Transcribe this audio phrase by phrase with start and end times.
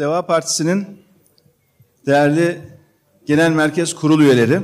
[0.00, 0.86] Deva Partisi'nin
[2.06, 2.60] değerli
[3.26, 4.60] genel merkez kurul üyeleri,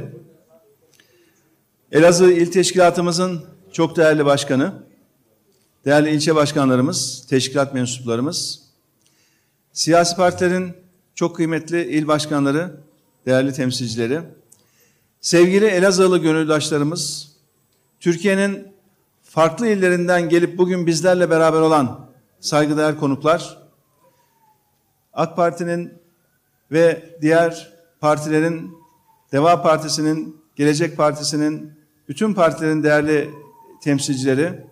[1.92, 4.72] Elazığ İl Teşkilatımızın çok değerli başkanı,
[5.84, 8.62] değerli ilçe başkanlarımız, teşkilat mensuplarımız,
[9.72, 10.72] siyasi partilerin
[11.14, 12.80] çok kıymetli il başkanları,
[13.26, 14.20] değerli temsilcileri,
[15.20, 17.32] sevgili Elazığlı gönüldaşlarımız,
[18.00, 18.68] Türkiye'nin
[19.22, 22.08] farklı illerinden gelip bugün bizlerle beraber olan
[22.40, 23.65] saygıdeğer konuklar,
[25.16, 25.92] AK Parti'nin
[26.72, 28.70] ve diğer partilerin,
[29.32, 31.72] Deva Partisi'nin, Gelecek Partisi'nin,
[32.08, 33.30] bütün partilerin değerli
[33.82, 34.66] temsilcileri,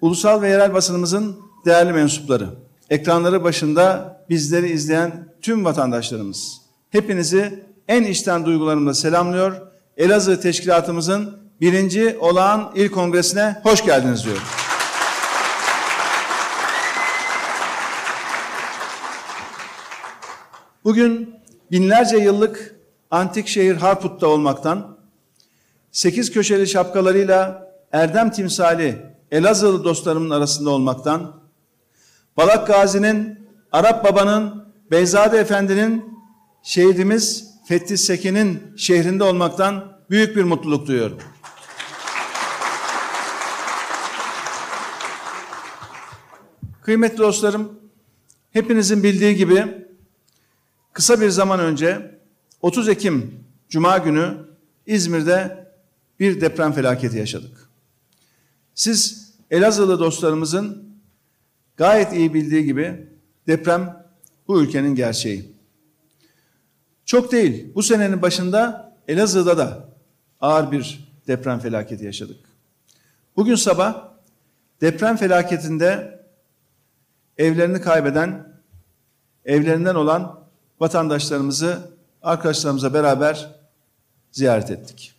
[0.00, 2.48] ulusal ve yerel basınımızın değerli mensupları,
[2.90, 6.60] ekranları başında bizleri izleyen tüm vatandaşlarımız,
[6.90, 9.66] hepinizi en içten duygularımla selamlıyor.
[9.96, 14.42] Elazığ Teşkilatımızın birinci olağan il kongresine hoş geldiniz diyorum.
[20.86, 21.34] Bugün
[21.70, 22.74] binlerce yıllık
[23.10, 24.98] antik şehir Harput'ta olmaktan,
[25.92, 28.98] sekiz köşeli şapkalarıyla Erdem timsali
[29.30, 31.40] Elazığlı dostlarımın arasında olmaktan,
[32.36, 36.18] Balak Gazi'nin, Arap Baba'nın, Beyzade Efendi'nin,
[36.62, 41.18] şehidimiz Fethi Sekin'in şehrinde olmaktan büyük bir mutluluk duyuyorum.
[46.82, 47.80] Kıymetli dostlarım,
[48.52, 49.85] hepinizin bildiği gibi
[50.96, 52.18] kısa bir zaman önce
[52.62, 54.36] 30 Ekim Cuma günü
[54.86, 55.66] İzmir'de
[56.20, 57.68] bir deprem felaketi yaşadık.
[58.74, 60.88] Siz Elazığlı dostlarımızın
[61.76, 63.08] gayet iyi bildiği gibi
[63.46, 64.06] deprem
[64.48, 65.52] bu ülkenin gerçeği.
[67.04, 69.88] Çok değil, bu senenin başında Elazığ'da da
[70.40, 72.40] ağır bir deprem felaketi yaşadık.
[73.36, 74.08] Bugün sabah
[74.80, 76.20] deprem felaketinde
[77.38, 78.48] evlerini kaybeden,
[79.44, 80.45] evlerinden olan
[80.80, 81.90] vatandaşlarımızı,
[82.22, 83.54] arkadaşlarımıza beraber
[84.30, 85.14] ziyaret ettik.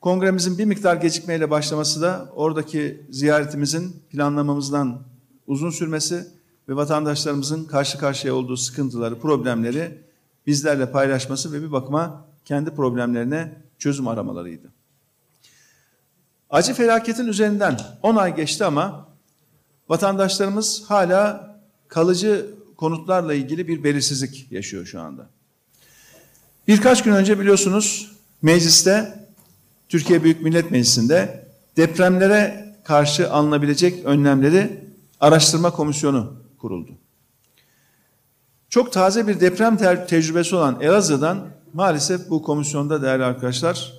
[0.00, 5.02] Kongremizin bir miktar gecikmeyle başlaması da oradaki ziyaretimizin planlamamızdan
[5.46, 6.26] uzun sürmesi
[6.68, 9.98] ve vatandaşlarımızın karşı karşıya olduğu sıkıntıları, problemleri
[10.46, 14.72] bizlerle paylaşması ve bir bakıma kendi problemlerine çözüm aramalarıydı.
[16.50, 19.08] Acı felaketin üzerinden 10 ay geçti ama
[19.88, 21.54] vatandaşlarımız hala
[21.88, 25.30] kalıcı konutlarla ilgili bir belirsizlik yaşıyor şu anda.
[26.68, 28.12] Birkaç gün önce biliyorsunuz
[28.42, 29.24] mecliste,
[29.88, 34.84] Türkiye Büyük Millet Meclisi'nde depremlere karşı alınabilecek önlemleri
[35.20, 36.90] araştırma komisyonu kuruldu.
[38.68, 43.92] Çok taze bir deprem te tecrübesi olan Elazığ'dan maalesef bu komisyonda değerli arkadaşlar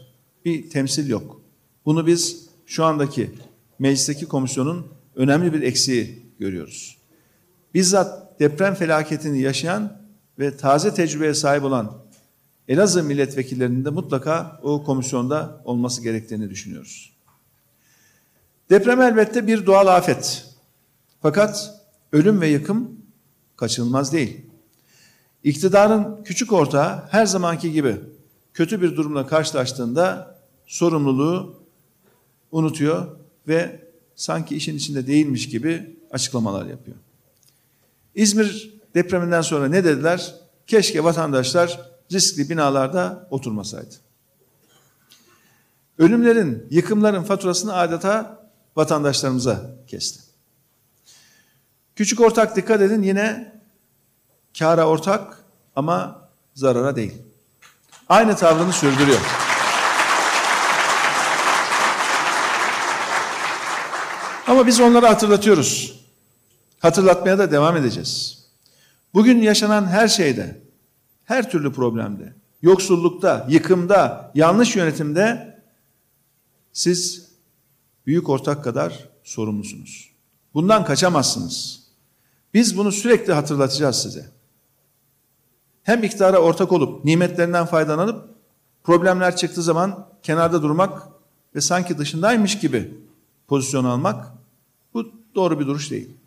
[0.46, 1.42] bir temsil yok.
[1.86, 3.32] Bunu biz şu andaki
[3.80, 6.98] meclisteki komisyonun önemli bir eksiği görüyoruz.
[7.74, 10.02] Bizzat deprem felaketini yaşayan
[10.40, 12.06] ve taze tecrübeye sahip olan
[12.68, 17.16] Elazığ milletvekillerinin de mutlaka o komisyonda olması gerektiğini düşünüyoruz.
[18.70, 20.46] Deprem elbette bir doğal afet.
[21.22, 21.82] Fakat
[22.12, 22.92] ölüm ve yıkım
[23.56, 24.46] kaçınılmaz değil.
[25.44, 27.96] İktidarın küçük ortağı her zamanki gibi
[28.54, 31.56] kötü bir durumla karşılaştığında sorumluluğu
[32.52, 33.08] unutuyor
[33.48, 33.82] ve
[34.16, 36.98] sanki işin içinde değilmiş gibi açıklamalar yapıyor.
[38.16, 40.36] İzmir depreminden sonra ne dediler?
[40.68, 41.80] Keşke vatandaşlar
[42.12, 43.96] riskli binalarda oturmasaydı.
[45.98, 48.46] Ölümlerin, yıkımların faturasını adeta
[48.76, 50.20] vatandaşlarımıza kesti.
[51.96, 53.54] Küçük ortak dikkat edin yine
[54.60, 55.44] kâra ortak
[55.76, 57.14] ama zarara değil.
[58.10, 59.20] Aynı tavrını sürdürüyor.
[64.48, 66.05] Ama biz onlara hatırlatıyoruz.
[66.86, 68.44] Hatırlatmaya da devam edeceğiz.
[69.14, 70.62] Bugün yaşanan her şeyde,
[71.24, 75.56] her türlü problemde, yoksullukta, yıkımda, yanlış yönetimde
[76.74, 77.30] siz
[78.06, 80.12] büyük ortak kadar sorumlusunuz.
[80.54, 81.84] Bundan kaçamazsınız.
[82.54, 84.32] Biz bunu sürekli hatırlatacağız size.
[85.84, 88.30] Hem iktidara ortak olup nimetlerinden faydalanıp
[88.84, 91.08] problemler çıktığı zaman kenarda durmak
[91.56, 92.98] ve sanki dışındaymış gibi
[93.48, 94.32] pozisyon almak
[94.94, 96.25] bu doğru bir duruş değil.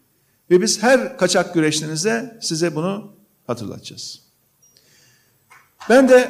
[0.51, 3.17] Ve biz her kaçak güreşlerinizde size bunu
[3.47, 4.21] hatırlatacağız.
[5.89, 6.29] Ben de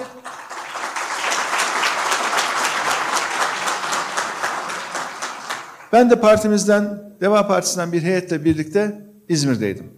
[5.92, 9.92] ben de partimizden, Deva Partisi'nden bir heyetle birlikte İzmir'deydim.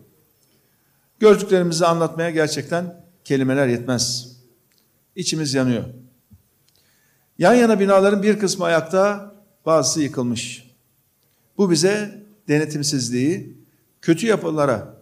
[1.20, 4.36] Gördüklerimizi anlatmaya gerçekten kelimeler yetmez.
[5.16, 5.84] İçimiz yanıyor.
[7.38, 9.34] Yan yana binaların bir kısmı ayakta,
[9.66, 10.70] bazısı yıkılmış.
[11.58, 13.59] Bu bize denetimsizliği,
[14.02, 14.96] kötü yapılara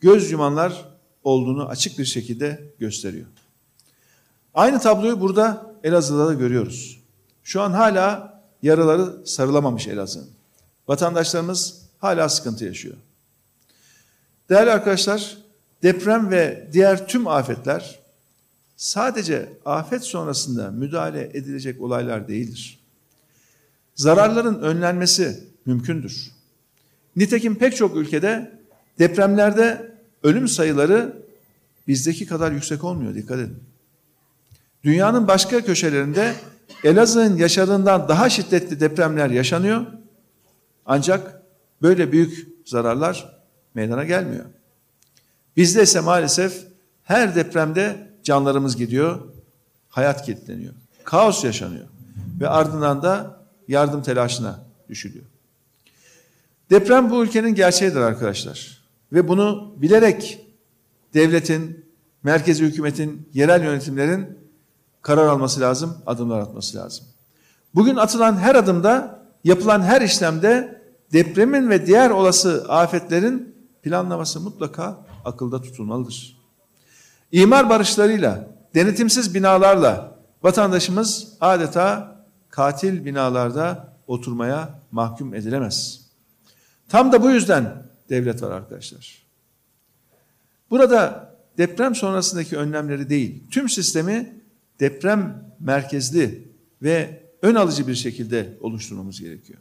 [0.00, 0.88] göz yumanlar
[1.24, 3.26] olduğunu açık bir şekilde gösteriyor.
[4.54, 7.00] Aynı tabloyu burada Elazığ'da da görüyoruz.
[7.42, 10.30] Şu an hala yaraları sarılamamış Elazığ'ın.
[10.88, 12.96] Vatandaşlarımız hala sıkıntı yaşıyor.
[14.48, 15.38] Değerli arkadaşlar,
[15.82, 17.98] deprem ve diğer tüm afetler
[18.76, 22.78] sadece afet sonrasında müdahale edilecek olaylar değildir.
[23.94, 26.37] Zararların önlenmesi mümkündür.
[27.18, 28.52] Nitekim pek çok ülkede
[28.98, 29.92] depremlerde
[30.22, 31.16] ölüm sayıları
[31.88, 33.62] bizdeki kadar yüksek olmuyor dikkat edin.
[34.84, 36.34] Dünyanın başka köşelerinde
[36.84, 39.86] Elazığ'ın yaşadığından daha şiddetli depremler yaşanıyor.
[40.86, 41.42] Ancak
[41.82, 43.40] böyle büyük zararlar
[43.74, 44.44] meydana gelmiyor.
[45.56, 46.64] Bizde ise maalesef
[47.02, 49.20] her depremde canlarımız gidiyor,
[49.88, 50.74] hayat kilitleniyor,
[51.04, 51.86] kaos yaşanıyor
[52.40, 55.24] ve ardından da yardım telaşına düşülüyor.
[56.70, 58.78] Deprem bu ülkenin gerçeğidir arkadaşlar.
[59.12, 60.46] Ve bunu bilerek
[61.14, 61.84] devletin,
[62.22, 64.38] merkezi hükümetin, yerel yönetimlerin
[65.02, 67.06] karar alması lazım, adımlar atması lazım.
[67.74, 70.82] Bugün atılan her adımda, yapılan her işlemde
[71.12, 76.38] depremin ve diğer olası afetlerin planlaması mutlaka akılda tutulmalıdır.
[77.32, 82.16] İmar barışlarıyla, denetimsiz binalarla vatandaşımız adeta
[82.50, 86.07] katil binalarda oturmaya mahkum edilemez.
[86.88, 89.22] Tam da bu yüzden devlet var arkadaşlar.
[90.70, 94.40] Burada deprem sonrasındaki önlemleri değil, tüm sistemi
[94.80, 96.48] deprem merkezli
[96.82, 99.58] ve ön alıcı bir şekilde oluşturmamız gerekiyor.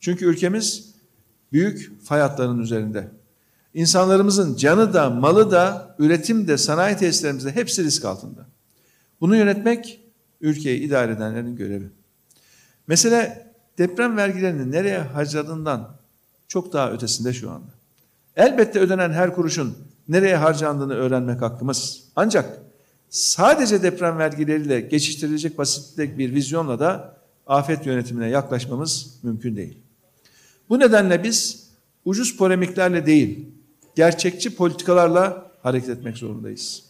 [0.00, 0.94] Çünkü ülkemiz
[1.52, 3.08] büyük fay hatlarının üzerinde.
[3.74, 8.46] İnsanlarımızın canı da, malı da, üretim de, sanayi tesislerimizde hepsi risk altında.
[9.20, 10.00] Bunu yönetmek
[10.40, 11.90] ülkeyi idare edenlerin görevi.
[12.86, 15.96] Mesele deprem vergilerini nereye harcadığından
[16.54, 17.70] çok daha ötesinde şu anda.
[18.36, 19.78] Elbette ödenen her kuruşun
[20.08, 22.00] nereye harcandığını öğrenmek hakkımız.
[22.16, 22.60] Ancak
[23.10, 27.16] sadece deprem vergileriyle geçiştirilecek basit bir vizyonla da
[27.46, 29.78] afet yönetimine yaklaşmamız mümkün değil.
[30.68, 31.68] Bu nedenle biz
[32.04, 33.48] ucuz polemiklerle değil,
[33.96, 36.82] gerçekçi politikalarla hareket etmek zorundayız.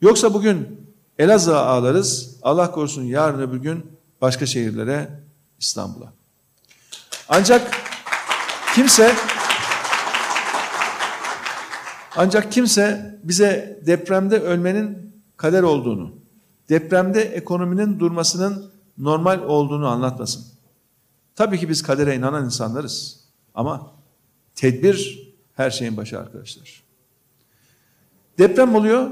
[0.00, 0.86] Yoksa bugün
[1.18, 3.86] Elazığ'a ağlarız, Allah korusun yarın öbür gün
[4.20, 5.08] başka şehirlere,
[5.58, 6.12] İstanbul'a.
[7.28, 7.90] Ancak
[8.74, 9.12] kimse
[12.16, 16.14] ancak kimse bize depremde ölmenin kader olduğunu,
[16.68, 20.44] depremde ekonominin durmasının normal olduğunu anlatmasın.
[21.34, 23.20] Tabii ki biz kadere inanan insanlarız.
[23.54, 23.92] Ama
[24.54, 26.82] tedbir her şeyin başı arkadaşlar.
[28.38, 29.10] Deprem oluyor.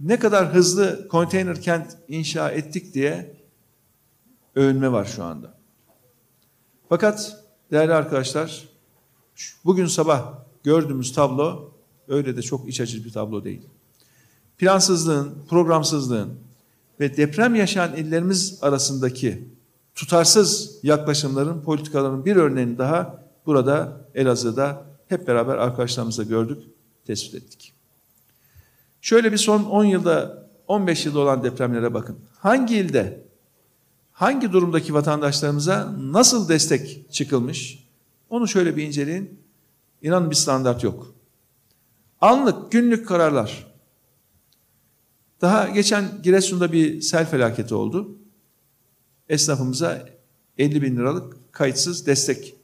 [0.00, 3.36] Ne kadar hızlı konteyner kent inşa ettik diye
[4.54, 5.54] övünme var şu anda.
[6.88, 8.68] Fakat değerli arkadaşlar
[9.64, 11.72] bugün sabah gördüğümüz tablo
[12.08, 13.62] öyle de çok iç açıcı bir tablo değil.
[14.58, 16.34] Plansızlığın, programsızlığın
[17.00, 19.48] ve deprem yaşayan illerimiz arasındaki
[19.94, 26.62] tutarsız yaklaşımların, politikaların bir örneğini daha burada Elazığ'da hep beraber arkadaşlarımızla gördük,
[27.06, 27.72] tespit ettik.
[29.00, 32.18] Şöyle bir son 10 yılda, 15 yılda olan depremlere bakın.
[32.38, 33.26] Hangi ilde,
[34.12, 37.81] hangi durumdaki vatandaşlarımıza nasıl destek çıkılmış?
[38.32, 39.40] Onu şöyle bir inceleyin.
[40.02, 41.14] İnanın bir standart yok.
[42.20, 43.66] Anlık, günlük kararlar.
[45.40, 48.18] Daha geçen Giresun'da bir sel felaketi oldu.
[49.28, 50.08] Esnafımıza
[50.58, 52.54] 50 bin liralık kayıtsız destek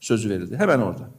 [0.00, 0.56] sözü verildi.
[0.56, 1.10] Hemen orada.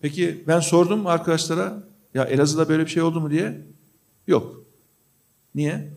[0.00, 1.82] Peki ben sordum arkadaşlara
[2.14, 3.66] ya Elazığ'da böyle bir şey oldu mu diye.
[4.26, 4.64] Yok.
[5.54, 5.92] Niye?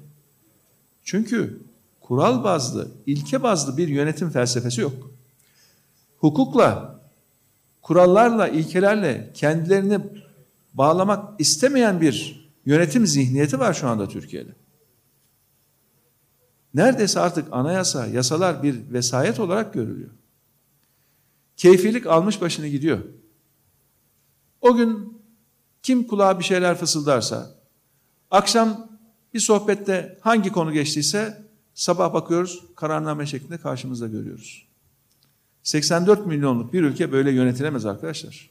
[1.03, 1.61] Çünkü
[2.01, 5.11] kural bazlı, ilke bazlı bir yönetim felsefesi yok.
[6.21, 7.01] Hukukla,
[7.81, 9.99] kurallarla, ilkelerle kendilerini
[10.73, 14.55] bağlamak istemeyen bir yönetim zihniyeti var şu anda Türkiye'de.
[16.73, 20.09] Neredeyse artık anayasa, yasalar bir vesayet olarak görülüyor.
[21.57, 22.99] Keyfilik almış başını gidiyor.
[24.61, 25.21] O gün
[25.83, 27.55] kim kulağa bir şeyler fısıldarsa,
[28.31, 28.87] akşam
[29.33, 34.70] bir sohbette hangi konu geçtiyse sabah bakıyoruz kararname şeklinde karşımızda görüyoruz.
[35.63, 38.49] 84 milyonluk bir ülke böyle yönetilemez arkadaşlar.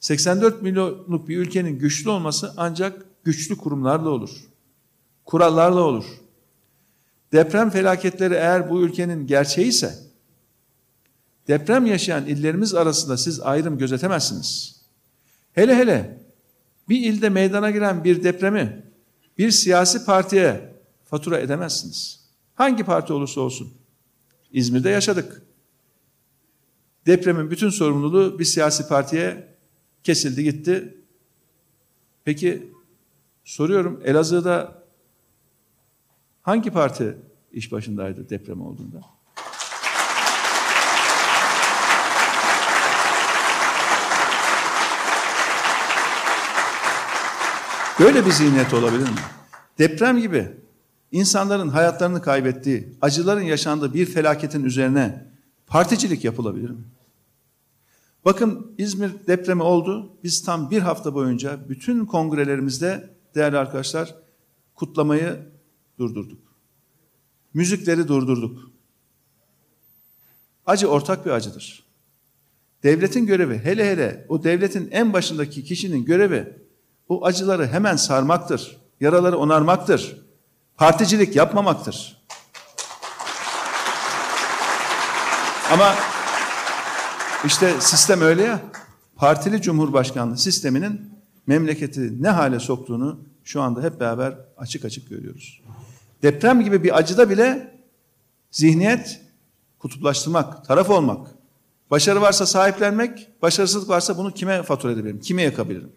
[0.00, 4.30] 84 milyonluk bir ülkenin güçlü olması ancak güçlü kurumlarla olur.
[5.24, 6.04] Kurallarla olur.
[7.32, 9.94] Deprem felaketleri eğer bu ülkenin gerçeği ise
[11.48, 14.80] deprem yaşayan illerimiz arasında siz ayrım gözetemezsiniz.
[15.52, 16.18] Hele hele
[16.88, 18.82] bir ilde meydana giren bir depremi
[19.38, 22.20] bir siyasi partiye fatura edemezsiniz.
[22.54, 23.72] Hangi parti olursa olsun.
[24.52, 25.42] İzmir'de yaşadık.
[27.06, 29.48] Depremin bütün sorumluluğu bir siyasi partiye
[30.04, 30.96] kesildi gitti.
[32.24, 32.72] Peki
[33.44, 34.82] soruyorum Elazığ'da
[36.42, 37.18] hangi parti
[37.52, 39.00] iş başındaydı deprem olduğunda?
[48.00, 49.18] Böyle bir zihniyet olabilir mi?
[49.78, 50.48] Deprem gibi
[51.12, 55.27] insanların hayatlarını kaybettiği, acıların yaşandığı bir felaketin üzerine
[55.68, 56.84] particilik yapılabilir mi?
[58.24, 60.12] Bakın İzmir depremi oldu.
[60.24, 64.14] Biz tam bir hafta boyunca bütün kongrelerimizde değerli arkadaşlar
[64.74, 65.36] kutlamayı
[65.98, 66.40] durdurduk.
[67.54, 68.70] Müzikleri durdurduk.
[70.66, 71.84] Acı ortak bir acıdır.
[72.82, 76.58] Devletin görevi hele hele o devletin en başındaki kişinin görevi
[77.08, 78.76] o acıları hemen sarmaktır.
[79.00, 80.16] Yaraları onarmaktır.
[80.76, 82.17] Particilik yapmamaktır.
[85.72, 85.94] Ama
[87.44, 88.60] işte sistem öyle ya.
[89.16, 91.12] Partili cumhurbaşkanlığı sisteminin
[91.46, 95.62] memleketi ne hale soktuğunu şu anda hep beraber açık açık görüyoruz.
[96.22, 97.74] Deprem gibi bir acıda bile
[98.50, 99.20] zihniyet
[99.78, 101.28] kutuplaştırmak, taraf olmak.
[101.90, 105.92] Başarı varsa sahiplenmek, başarısızlık varsa bunu kime fatura edebilirim, kime yakabilirim?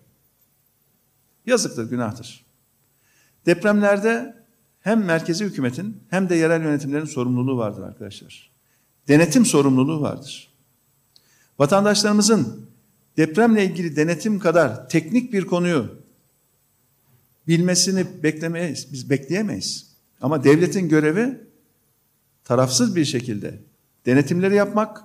[1.46, 2.46] Yazıktır, günahtır.
[3.46, 4.36] Depremlerde
[4.82, 8.51] hem merkezi hükümetin hem de yerel yönetimlerin sorumluluğu vardır arkadaşlar.
[9.08, 10.52] Denetim sorumluluğu vardır.
[11.60, 12.66] Vatandaşlarımızın
[13.18, 16.02] depremle ilgili denetim kadar teknik bir konuyu
[17.48, 18.94] bilmesini beklemeyiz.
[18.94, 19.92] Biz bekleyemeyiz.
[20.22, 21.42] Ama devletin görevi
[22.44, 23.60] tarafsız bir şekilde
[24.06, 25.04] denetimleri yapmak,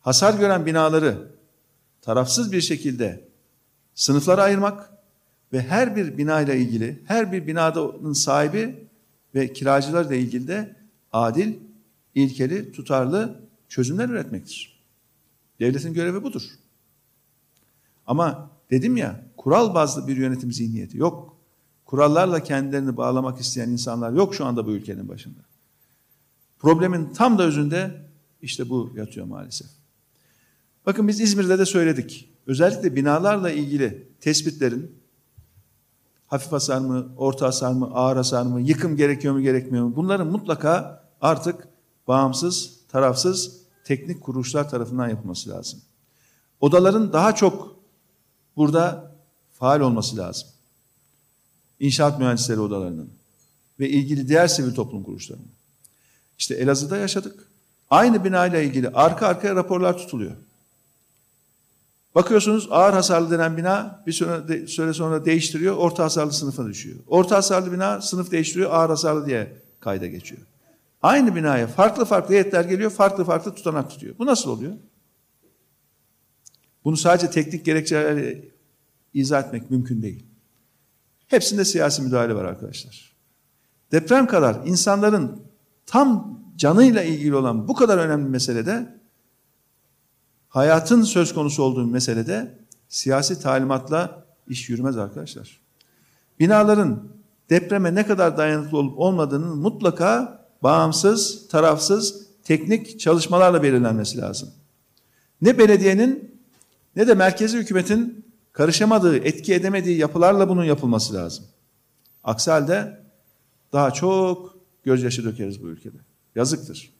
[0.00, 1.28] hasar gören binaları
[2.02, 3.28] tarafsız bir şekilde
[3.94, 4.90] sınıflara ayırmak
[5.52, 8.88] ve her bir binayla ilgili, her bir binanın sahibi
[9.34, 10.76] ve kiracılarla ilgili de
[11.12, 11.54] adil,
[12.14, 14.82] ilkeli, tutarlı çözümler üretmektir.
[15.60, 16.42] Devletin görevi budur.
[18.06, 21.36] Ama dedim ya, kural bazlı bir yönetim zihniyeti yok.
[21.84, 25.40] Kurallarla kendilerini bağlamak isteyen insanlar yok şu anda bu ülkenin başında.
[26.58, 28.02] Problemin tam da özünde
[28.42, 29.66] işte bu yatıyor maalesef.
[30.86, 32.28] Bakın biz İzmir'de de söyledik.
[32.46, 35.02] Özellikle binalarla ilgili tespitlerin
[36.26, 39.96] hafif hasar mı, orta hasar mı, ağır hasar mı, yıkım gerekiyor mu, gerekmiyor mu?
[39.96, 41.68] Bunların mutlaka artık
[42.08, 45.80] bağımsız, tarafsız teknik kuruluşlar tarafından yapılması lazım.
[46.60, 47.76] Odaların daha çok
[48.56, 49.12] burada
[49.52, 50.48] faal olması lazım.
[51.80, 53.10] İnşaat mühendisleri odalarının
[53.80, 55.50] ve ilgili diğer sivil toplum kuruluşlarının.
[56.38, 57.48] İşte Elazığ'da yaşadık.
[57.90, 60.36] Aynı binayla ilgili arka arkaya raporlar tutuluyor.
[62.14, 64.12] Bakıyorsunuz ağır hasarlı denen bina bir
[64.66, 66.98] süre, sonra değiştiriyor, orta hasarlı sınıfa düşüyor.
[67.06, 70.42] Orta hasarlı bina sınıf değiştiriyor, ağır hasarlı diye kayda geçiyor.
[71.02, 74.18] Aynı binaya farklı farklı heyetler geliyor, farklı farklı tutanak tutuyor.
[74.18, 74.72] Bu nasıl oluyor?
[76.84, 78.48] Bunu sadece teknik gerekçelerle
[79.14, 80.26] izah etmek mümkün değil.
[81.26, 83.12] Hepsinde siyasi müdahale var arkadaşlar.
[83.92, 85.42] Deprem kadar insanların
[85.86, 89.00] tam canıyla ilgili olan bu kadar önemli meselede
[90.48, 95.60] hayatın söz konusu olduğu meselede siyasi talimatla iş yürümez arkadaşlar.
[96.40, 97.08] Binaların
[97.50, 104.50] depreme ne kadar dayanıklı olup olmadığının mutlaka bağımsız, tarafsız, teknik çalışmalarla belirlenmesi lazım.
[105.42, 106.40] Ne belediyenin
[106.96, 111.44] ne de merkezi hükümetin karışamadığı, etki edemediği yapılarla bunun yapılması lazım.
[112.24, 113.00] Aksi halde
[113.72, 115.96] daha çok gözyaşı dökeriz bu ülkede.
[116.34, 116.92] Yazıktır.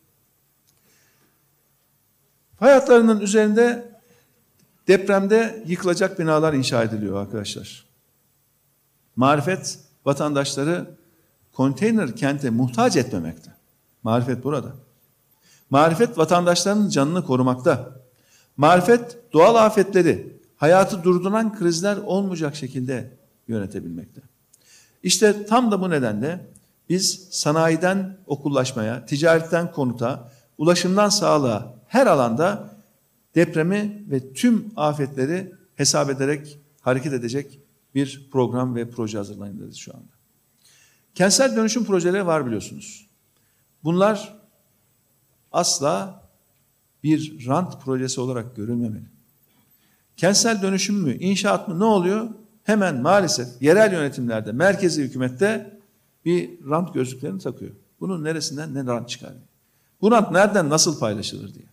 [2.59, 3.93] Hayatlarının üzerinde
[4.89, 7.87] depremde yıkılacak binalar inşa ediliyor arkadaşlar.
[9.17, 10.97] Marifet vatandaşları
[11.53, 13.51] konteyner kente muhtaç etmemekte.
[14.03, 14.73] Marifet burada.
[15.71, 18.03] Marifet vatandaşlarının canını korumakta.
[18.57, 23.11] Marifet doğal afetleri, hayatı durduran krizler olmayacak şekilde
[23.49, 24.21] yönetebilmekte.
[25.03, 26.47] İşte tam da bu nedenle
[26.89, 32.77] biz sanayiden okullaşmaya, ticaretten konuta, ulaşımdan sağlığa her alanda
[33.35, 37.61] depremi ve tüm afetleri hesap ederek hareket edecek
[37.95, 40.22] bir program ve proje hazırlayındayız şu anda.
[41.15, 43.07] Kentsel dönüşüm projeleri var biliyorsunuz.
[43.85, 44.39] Bunlar
[45.53, 46.23] asla
[47.03, 49.05] bir rant projesi olarak görülmemeli.
[50.17, 52.29] Kentsel dönüşüm mü, inşaat mı ne oluyor?
[52.65, 55.81] Hemen maalesef yerel yönetimlerde, merkezi hükümette
[56.25, 57.73] bir rant gözlüklerini takıyor.
[58.01, 59.33] Bunun neresinden ne rant çıkar?
[60.01, 61.65] Bu rant nereden nasıl paylaşılır diye.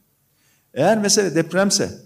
[0.74, 2.01] Eğer mesele depremse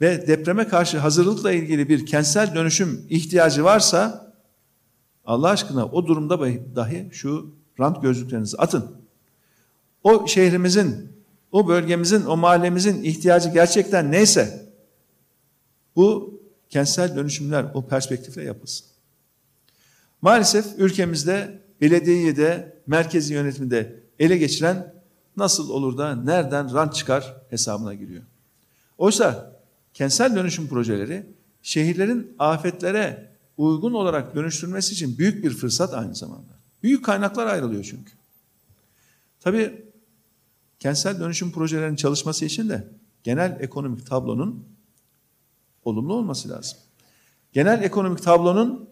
[0.00, 4.23] ve depreme karşı hazırlıkla ilgili bir kentsel dönüşüm ihtiyacı varsa
[5.26, 6.40] Allah aşkına o durumda
[6.76, 8.96] dahi şu rant gözlüklerinizi atın.
[10.02, 11.12] O şehrimizin,
[11.52, 14.72] o bölgemizin, o mahallemizin ihtiyacı gerçekten neyse
[15.96, 18.86] bu kentsel dönüşümler o perspektifle yapılsın.
[20.22, 24.94] Maalesef ülkemizde belediyeyi de merkezi yönetimde ele geçiren
[25.36, 28.22] nasıl olur da nereden rant çıkar hesabına giriyor.
[28.98, 29.56] Oysa
[29.94, 31.26] kentsel dönüşüm projeleri
[31.62, 36.58] şehirlerin afetlere uygun olarak dönüştürülmesi için büyük bir fırsat aynı zamanda.
[36.82, 38.12] Büyük kaynaklar ayrılıyor çünkü.
[39.40, 39.84] Tabii
[40.78, 42.88] kentsel dönüşüm projelerinin çalışması için de
[43.22, 44.66] genel ekonomik tablonun
[45.84, 46.78] olumlu olması lazım.
[47.52, 48.88] Genel ekonomik tablonun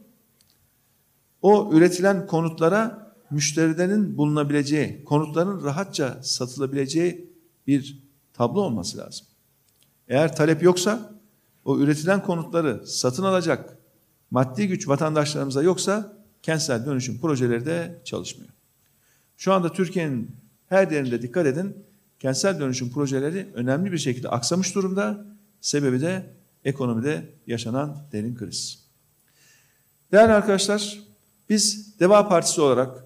[1.42, 7.33] o üretilen konutlara müşterilerin bulunabileceği, konutların rahatça satılabileceği
[7.66, 8.02] bir
[8.33, 9.26] tablo olması lazım.
[10.09, 11.12] Eğer talep yoksa
[11.64, 13.78] o üretilen konutları satın alacak
[14.33, 18.51] maddi güç vatandaşlarımıza yoksa kentsel dönüşüm projeleri de çalışmıyor.
[19.37, 20.37] Şu anda Türkiye'nin
[20.69, 21.77] her yerinde dikkat edin
[22.21, 25.25] kentsel dönüşüm projeleri önemli bir şekilde aksamış durumda.
[25.61, 26.27] Sebebi de
[26.65, 28.85] ekonomide yaşanan derin kriz.
[30.12, 31.01] Değerli arkadaşlar,
[31.49, 33.05] biz Deva Partisi olarak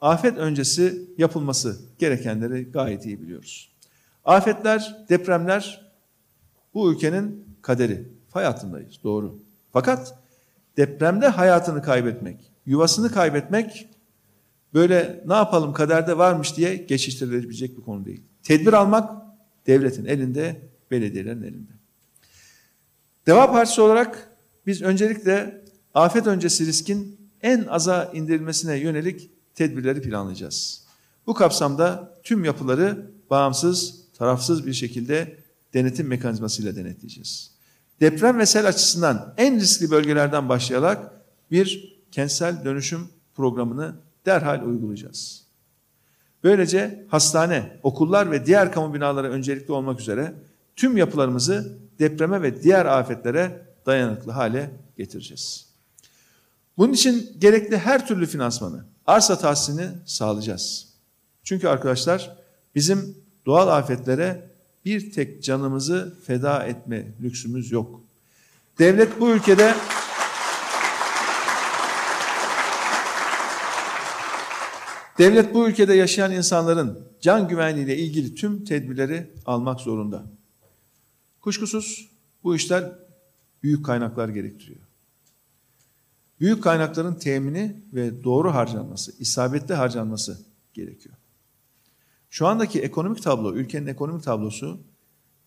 [0.00, 3.70] afet öncesi yapılması gerekenleri gayet iyi biliyoruz.
[4.24, 5.92] Afetler, depremler
[6.74, 8.08] bu ülkenin kaderi.
[8.30, 9.38] Fay hattındayız, doğru.
[9.72, 10.23] Fakat
[10.76, 13.88] depremde hayatını kaybetmek, yuvasını kaybetmek
[14.74, 18.22] böyle ne yapalım kaderde varmış diye geçiştirilebilecek bir konu değil.
[18.42, 19.22] Tedbir almak
[19.66, 21.72] devletin elinde, belediyelerin elinde.
[23.26, 24.30] Deva Partisi olarak
[24.66, 25.64] biz öncelikle
[25.94, 30.84] afet öncesi riskin en aza indirilmesine yönelik tedbirleri planlayacağız.
[31.26, 35.36] Bu kapsamda tüm yapıları bağımsız, tarafsız bir şekilde
[35.74, 37.53] denetim mekanizmasıyla denetleyeceğiz.
[38.00, 41.12] Deprem ve sel açısından en riskli bölgelerden başlayarak
[41.50, 43.94] bir kentsel dönüşüm programını
[44.26, 45.44] derhal uygulayacağız.
[46.44, 50.34] Böylece hastane, okullar ve diğer kamu binaları öncelikli olmak üzere
[50.76, 55.66] tüm yapılarımızı depreme ve diğer afetlere dayanıklı hale getireceğiz.
[56.76, 60.88] Bunun için gerekli her türlü finansmanı, arsa tahsisini sağlayacağız.
[61.42, 62.36] Çünkü arkadaşlar
[62.74, 64.50] bizim doğal afetlere
[64.84, 68.00] bir tek canımızı feda etme lüksümüz yok.
[68.78, 69.74] Devlet bu ülkede
[75.18, 80.24] Devlet bu ülkede yaşayan insanların can güvenliğiyle ilgili tüm tedbirleri almak zorunda.
[81.40, 82.10] Kuşkusuz
[82.44, 82.92] bu işler
[83.62, 84.80] büyük kaynaklar gerektiriyor.
[86.40, 90.44] Büyük kaynakların temini ve doğru harcanması, isabetli harcanması
[90.74, 91.14] gerekiyor.
[92.34, 94.80] Şu andaki ekonomik tablo, ülkenin ekonomik tablosu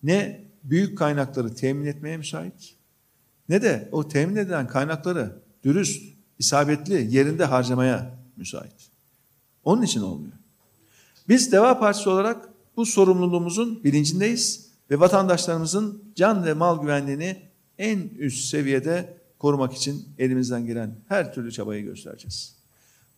[0.03, 2.75] ne büyük kaynakları temin etmeye müsait
[3.49, 6.03] ne de o temin edilen kaynakları dürüst,
[6.39, 8.89] isabetli yerinde harcamaya müsait.
[9.63, 10.33] Onun için olmuyor.
[11.29, 17.41] Biz Deva Partisi olarak bu sorumluluğumuzun bilincindeyiz ve vatandaşlarımızın can ve mal güvenliğini
[17.77, 22.55] en üst seviyede korumak için elimizden gelen her türlü çabayı göstereceğiz.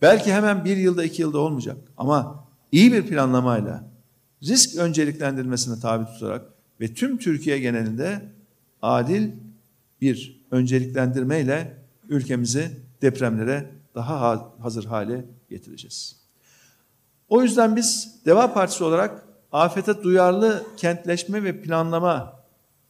[0.02, 3.84] Belki hemen bir yılda iki yılda olmayacak ama iyi bir planlamayla
[4.44, 6.46] risk önceliklendirilmesine tabi tutarak
[6.82, 8.22] ve tüm Türkiye genelinde
[8.82, 9.32] adil
[10.02, 11.78] bir önceliklendirmeyle
[12.10, 16.16] ülkemizi depremlere daha hazır hale getireceğiz.
[17.30, 22.40] O yüzden biz Deva Partisi olarak afete duyarlı kentleşme ve planlama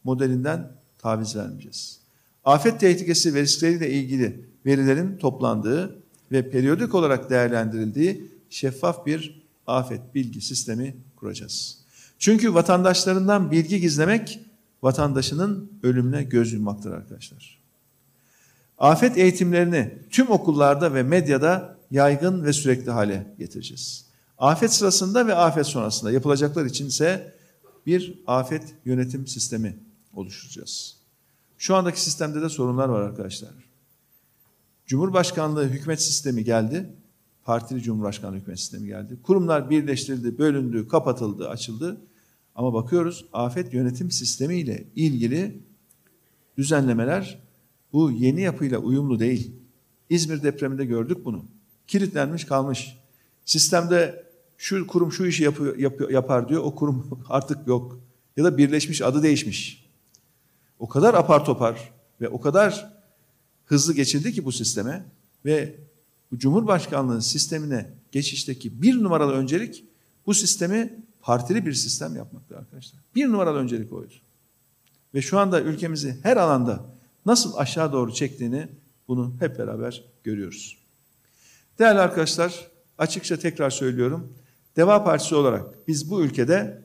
[0.04, 2.00] modelinden taviz vermeyeceğiz.
[2.44, 9.39] Afet tehlikesi ve riskleriyle ilgili verilerin toplandığı ve periyodik olarak değerlendirildiği şeffaf bir
[9.70, 11.78] afet bilgi sistemi kuracağız.
[12.18, 14.40] Çünkü vatandaşlarından bilgi gizlemek
[14.82, 17.60] vatandaşının ölümüne göz yummaktır arkadaşlar.
[18.78, 24.06] Afet eğitimlerini tüm okullarda ve medyada yaygın ve sürekli hale getireceğiz.
[24.38, 27.34] Afet sırasında ve afet sonrasında yapılacaklar için ise
[27.86, 29.78] bir afet yönetim sistemi
[30.14, 30.96] oluşturacağız.
[31.58, 33.50] Şu andaki sistemde de sorunlar var arkadaşlar.
[34.86, 36.90] Cumhurbaşkanlığı hükümet sistemi geldi.
[37.44, 39.18] Partili Cumhurbaşkanlığı hükümet sistemi geldi.
[39.22, 42.00] Kurumlar birleştirildi, bölündü, kapatıldı, açıldı.
[42.54, 45.60] Ama bakıyoruz afet yönetim sistemi ile ilgili
[46.58, 47.38] düzenlemeler
[47.92, 49.52] bu yeni yapıyla uyumlu değil.
[50.10, 51.44] İzmir depreminde gördük bunu.
[51.86, 52.96] Kilitlenmiş kalmış.
[53.44, 54.24] Sistemde
[54.58, 56.62] şu kurum şu işi yapıyor, yapıyor, yapar diyor.
[56.64, 58.00] O kurum artık yok.
[58.36, 59.90] Ya da birleşmiş adı değişmiş.
[60.78, 62.92] O kadar apar topar ve o kadar
[63.64, 65.04] hızlı geçildi ki bu sisteme
[65.44, 65.74] ve
[66.32, 69.84] bu Cumhurbaşkanlığı sistemine geçişteki bir numaralı öncelik
[70.26, 73.00] bu sistemi partili bir sistem yapmaktır arkadaşlar.
[73.14, 74.14] Bir numaralı öncelik oydu.
[75.14, 76.84] Ve şu anda ülkemizi her alanda
[77.26, 78.68] nasıl aşağı doğru çektiğini
[79.08, 80.78] bunu hep beraber görüyoruz.
[81.78, 84.32] Değerli arkadaşlar açıkça tekrar söylüyorum.
[84.76, 86.82] Deva Partisi olarak biz bu ülkede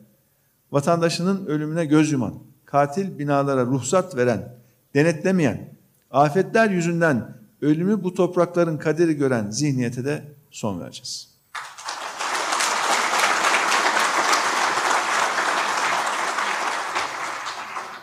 [0.71, 4.57] vatandaşının ölümüne göz yuman, katil binalara ruhsat veren,
[4.93, 5.77] denetlemeyen,
[6.11, 11.35] afetler yüzünden ölümü bu toprakların kaderi gören zihniyete de son vereceğiz.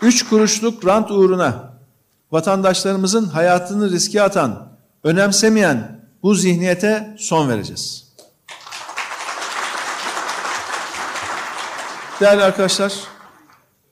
[0.02, 1.72] Üç kuruşluk rant uğruna
[2.32, 4.68] vatandaşlarımızın hayatını riske atan,
[5.04, 8.12] önemsemeyen bu zihniyete son vereceğiz.
[12.20, 12.92] Değerli arkadaşlar,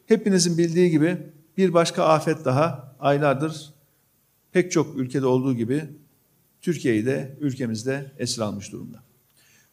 [0.06, 3.79] hepinizin bildiği gibi bir başka afet daha aylardır
[4.52, 5.84] pek çok ülkede olduğu gibi
[6.60, 9.02] Türkiye'yi de ülkemizde esir almış durumda.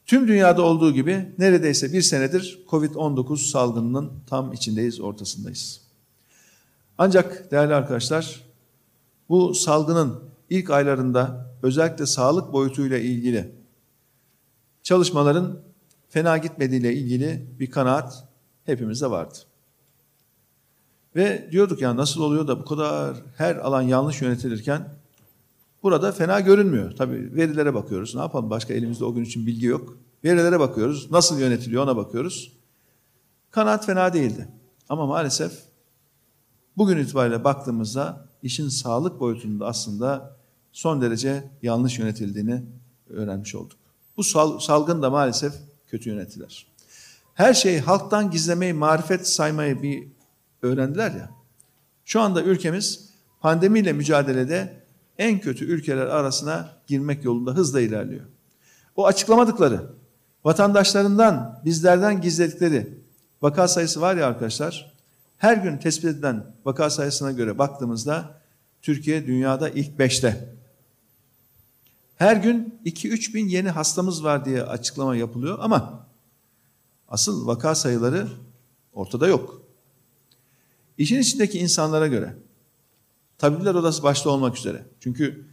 [0.05, 5.81] Tüm dünyada olduğu gibi neredeyse bir senedir Covid-19 salgınının tam içindeyiz, ortasındayız.
[6.97, 8.43] Ancak değerli arkadaşlar,
[9.29, 13.51] bu salgının ilk aylarında özellikle sağlık boyutuyla ilgili
[14.83, 15.59] çalışmaların
[16.09, 18.27] fena gitmediğiyle ilgili bir kanaat
[18.65, 19.37] hepimizde vardı.
[21.17, 24.89] Ve diyorduk ya nasıl oluyor da bu kadar her alan yanlış yönetilirken
[25.83, 26.91] burada fena görünmüyor.
[26.91, 28.15] Tabii verilere bakıyoruz.
[28.15, 29.97] Ne yapalım başka elimizde o gün için bilgi yok.
[30.23, 31.11] Verilere bakıyoruz.
[31.11, 32.51] Nasıl yönetiliyor ona bakıyoruz.
[33.51, 34.47] Kanaat fena değildi.
[34.89, 35.51] Ama maalesef
[36.77, 40.37] bugün itibariyle baktığımızda işin sağlık boyutunda aslında
[40.71, 42.63] son derece yanlış yönetildiğini
[43.09, 43.77] öğrenmiş olduk.
[44.17, 44.23] Bu
[44.59, 45.53] salgın da maalesef
[45.87, 46.67] kötü yönetiler.
[47.33, 50.16] Her şeyi halktan gizlemeyi, marifet saymayı bir
[50.61, 51.29] öğrendiler ya.
[52.05, 53.09] Şu anda ülkemiz
[53.41, 54.83] pandemiyle mücadelede
[55.17, 58.25] en kötü ülkeler arasına girmek yolunda hızla ilerliyor.
[58.95, 59.81] O açıklamadıkları,
[60.43, 62.99] vatandaşlarından, bizlerden gizledikleri
[63.41, 64.93] vaka sayısı var ya arkadaşlar,
[65.37, 68.41] her gün tespit edilen vaka sayısına göre baktığımızda
[68.81, 70.55] Türkiye dünyada ilk beşte.
[72.15, 76.07] Her gün 2-3 bin yeni hastamız var diye açıklama yapılıyor ama
[77.09, 78.27] asıl vaka sayıları
[78.93, 79.66] ortada yok.
[80.97, 82.33] İşin içindeki insanlara göre,
[83.37, 84.85] tabipler odası başta olmak üzere.
[84.99, 85.45] Çünkü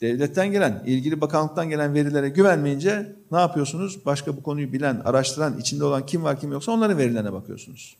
[0.00, 4.06] devletten gelen, ilgili bakanlıktan gelen verilere güvenmeyince ne yapıyorsunuz?
[4.06, 7.96] Başka bu konuyu bilen, araştıran, içinde olan kim var kim yoksa onların verilerine bakıyorsunuz.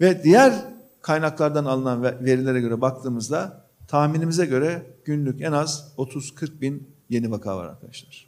[0.00, 0.64] Ve diğer
[1.02, 7.66] kaynaklardan alınan verilere göre baktığımızda tahminimize göre günlük en az 30-40 bin yeni vaka var
[7.66, 8.26] arkadaşlar.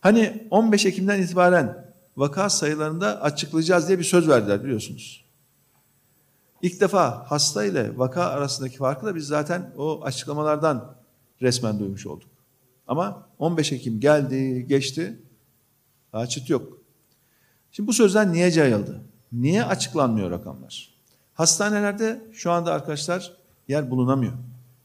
[0.00, 1.84] Hani 15 Ekim'den itibaren
[2.16, 5.27] vaka sayılarında açıklayacağız diye bir söz verdiler biliyorsunuz.
[6.62, 10.94] İlk defa hasta ile vaka arasındaki farkı da biz zaten o açıklamalardan
[11.42, 12.28] resmen duymuş olduk.
[12.86, 15.18] Ama 15 Ekim geldi, geçti,
[16.12, 16.78] daha çıt yok.
[17.72, 19.00] Şimdi bu sözler niye yayıldı?
[19.32, 20.94] Niye açıklanmıyor rakamlar?
[21.34, 23.36] Hastanelerde şu anda arkadaşlar
[23.68, 24.32] yer bulunamıyor.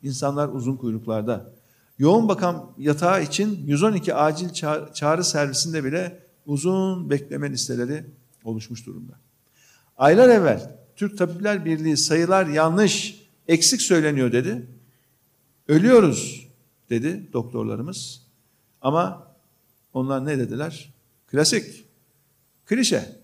[0.04, 1.54] İnsanlar uzun kuyruklarda.
[2.00, 4.50] Yoğun bakım yatağı için 112 acil
[4.94, 8.06] çağrı servisinde bile uzun bekleme listeleri
[8.44, 9.14] oluşmuş durumda.
[9.98, 14.68] Aylar evvel Türk Tabipler Birliği sayılar yanlış, eksik söyleniyor dedi.
[15.68, 16.48] Ölüyoruz
[16.90, 18.22] dedi doktorlarımız.
[18.82, 19.28] Ama
[19.94, 20.94] onlar ne dediler?
[21.28, 21.86] Klasik,
[22.66, 23.20] klişe.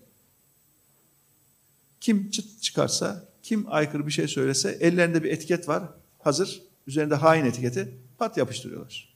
[2.00, 5.82] Kim çıt çıkarsa, kim aykırı bir şey söylese ellerinde bir etiket var,
[6.18, 6.62] hazır.
[6.86, 9.14] Üzerinde hain etiketi pat yapıştırıyorlar.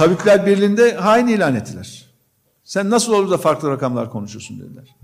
[0.00, 2.06] Tabipler Birliği'nde hain ilan ettiler.
[2.64, 4.96] Sen nasıl olur da farklı rakamlar konuşuyorsun dediler.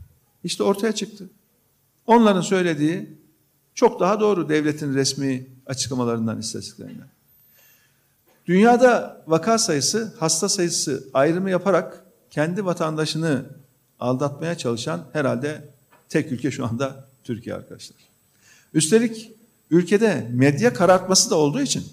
[0.44, 1.30] İşte ortaya çıktı.
[2.06, 3.18] Onların söylediği
[3.74, 7.08] çok daha doğru devletin resmi açıklamalarından, istatistiklerinden.
[8.46, 13.44] Dünyada vaka sayısı, hasta sayısı ayrımı yaparak kendi vatandaşını
[14.00, 15.68] aldatmaya çalışan herhalde
[16.08, 17.98] tek ülke şu anda Türkiye arkadaşlar.
[18.74, 19.32] Üstelik
[19.70, 21.84] ülkede medya karartması da olduğu için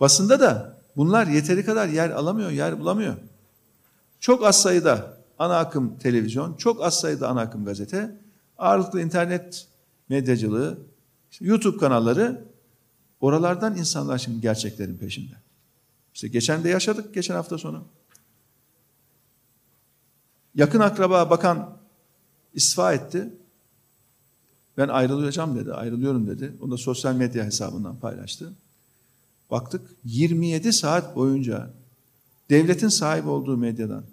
[0.00, 3.16] basında da Bunlar yeteri kadar yer alamıyor, yer bulamıyor.
[4.20, 8.16] Çok az sayıda ana akım televizyon, çok az sayıda ana akım gazete,
[8.58, 9.66] ağırlıklı internet
[10.08, 10.78] medyacılığı,
[11.30, 12.44] işte YouTube kanalları,
[13.20, 15.34] oralardan insanlar şimdi gerçeklerin peşinde.
[16.14, 17.84] İşte geçen de yaşadık, geçen hafta sonu.
[20.54, 21.76] Yakın akraba bakan
[22.54, 23.28] istifa etti.
[24.76, 26.52] Ben ayrılacağım dedi, ayrılıyorum dedi.
[26.60, 28.52] Onu da sosyal medya hesabından paylaştı.
[29.50, 31.74] Baktık 27 saat boyunca
[32.50, 34.04] devletin sahip olduğu medyadan,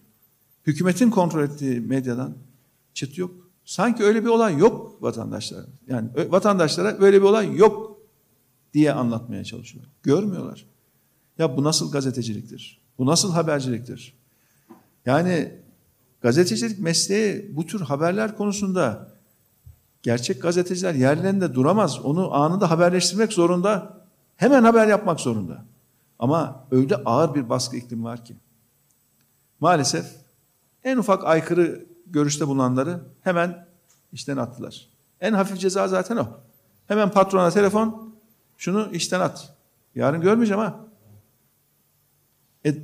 [0.68, 2.34] hükümetin kontrol ettiği medyadan
[2.94, 3.32] çıt yok.
[3.66, 5.66] Sanki öyle bir olay yok vatandaşlara.
[5.88, 8.00] Yani vatandaşlara böyle bir olay yok
[8.74, 9.86] diye anlatmaya çalışıyor.
[10.04, 10.66] Görmüyorlar.
[11.38, 12.82] Ya bu nasıl gazeteciliktir?
[12.98, 14.14] Bu nasıl haberciliktir?
[15.06, 15.52] Yani
[16.22, 19.12] gazetecilik mesleği bu tür haberler konusunda
[20.04, 22.00] gerçek gazeteciler yerlerinde duramaz.
[22.00, 23.95] Onu anında haberleştirmek zorunda.
[24.38, 25.66] Hemen haber yapmak zorunda.
[26.20, 28.36] Ama öyle ağır bir baskı iklim var ki.
[29.60, 30.06] Maalesef
[30.84, 33.68] en ufak aykırı görüşte bulunanları hemen
[34.12, 34.90] işten attılar.
[35.22, 36.28] En hafif ceza zaten o.
[36.88, 38.16] Hemen patrona telefon,
[38.58, 39.56] şunu işten at.
[39.96, 40.86] Yarın görmeyeceğim ha.
[42.66, 42.76] E,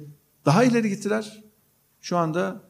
[0.45, 1.43] daha ileri gittiler.
[2.01, 2.61] Şu anda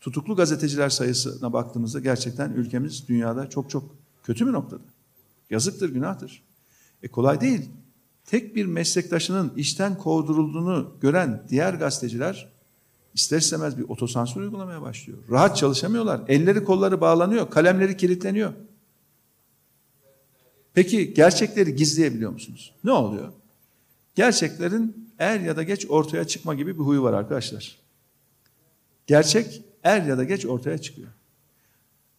[0.00, 4.84] tutuklu gazeteciler sayısına baktığımızda gerçekten ülkemiz dünyada çok çok kötü bir noktada.
[5.50, 6.42] Yazıktır, günahtır.
[7.02, 7.70] E kolay değil.
[8.26, 12.48] Tek bir meslektaşının işten kovdurulduğunu gören diğer gazeteciler
[13.14, 15.18] ister istemez bir otosansür uygulamaya başlıyor.
[15.30, 16.20] Rahat çalışamıyorlar.
[16.28, 17.50] Elleri kolları bağlanıyor.
[17.50, 18.52] Kalemleri kilitleniyor.
[20.74, 22.74] Peki gerçekleri gizleyebiliyor musunuz?
[22.84, 23.32] Ne oluyor?
[24.14, 27.76] Gerçeklerin er ya da geç ortaya çıkma gibi bir huyu var arkadaşlar.
[29.06, 31.08] Gerçek er ya da geç ortaya çıkıyor.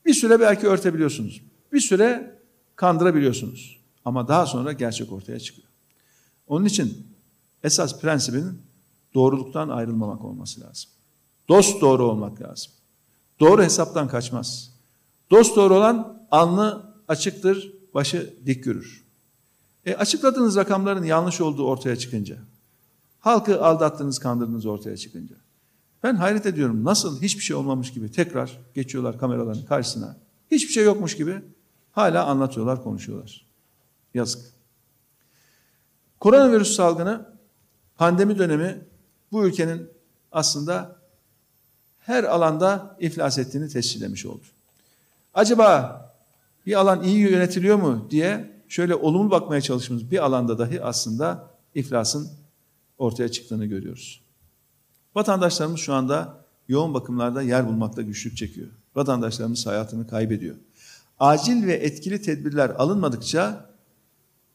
[0.06, 1.42] Bir süre belki örtebiliyorsunuz.
[1.74, 2.36] Bir süre
[2.76, 3.80] kandırabiliyorsunuz.
[4.06, 5.67] Ama daha sonra gerçek ortaya çıkıyor.
[6.48, 7.08] Onun için
[7.64, 8.62] esas prensibin
[9.14, 10.90] doğruluktan ayrılmamak olması lazım.
[11.50, 12.72] Dost doğru olmak lazım.
[13.40, 14.74] Doğru hesaptan kaçmaz.
[15.32, 19.08] Dost doğru olan alnı açıktır, başı dik yürür.
[19.86, 22.38] E açıkladığınız rakamların yanlış olduğu ortaya çıkınca,
[23.20, 25.36] halkı aldattığınız, kandırdığınız ortaya çıkınca,
[26.04, 30.18] ben hayret ediyorum nasıl hiçbir şey olmamış gibi tekrar geçiyorlar kameraların karşısına,
[30.52, 31.42] hiçbir şey yokmuş gibi
[31.92, 33.46] hala anlatıyorlar, konuşuyorlar.
[34.14, 34.57] Yazık.
[36.20, 37.26] Koronavirüs salgını,
[37.96, 38.82] pandemi dönemi
[39.32, 39.90] bu ülkenin
[40.32, 40.96] aslında
[42.00, 44.44] her alanda iflas ettiğini tescillemiş oldu.
[45.34, 46.02] Acaba
[46.66, 52.30] bir alan iyi yönetiliyor mu diye şöyle olumlu bakmaya çalıştığımız bir alanda dahi aslında iflasın
[52.98, 54.22] ortaya çıktığını görüyoruz.
[55.16, 58.68] Vatandaşlarımız şu anda yoğun bakımlarda yer bulmakta güçlük çekiyor.
[58.96, 60.56] Vatandaşlarımız hayatını kaybediyor.
[61.20, 63.70] Acil ve etkili tedbirler alınmadıkça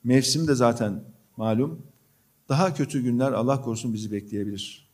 [0.05, 1.05] mevsim de zaten
[1.37, 1.83] malum
[2.49, 4.89] daha kötü günler Allah korusun bizi bekleyebilir.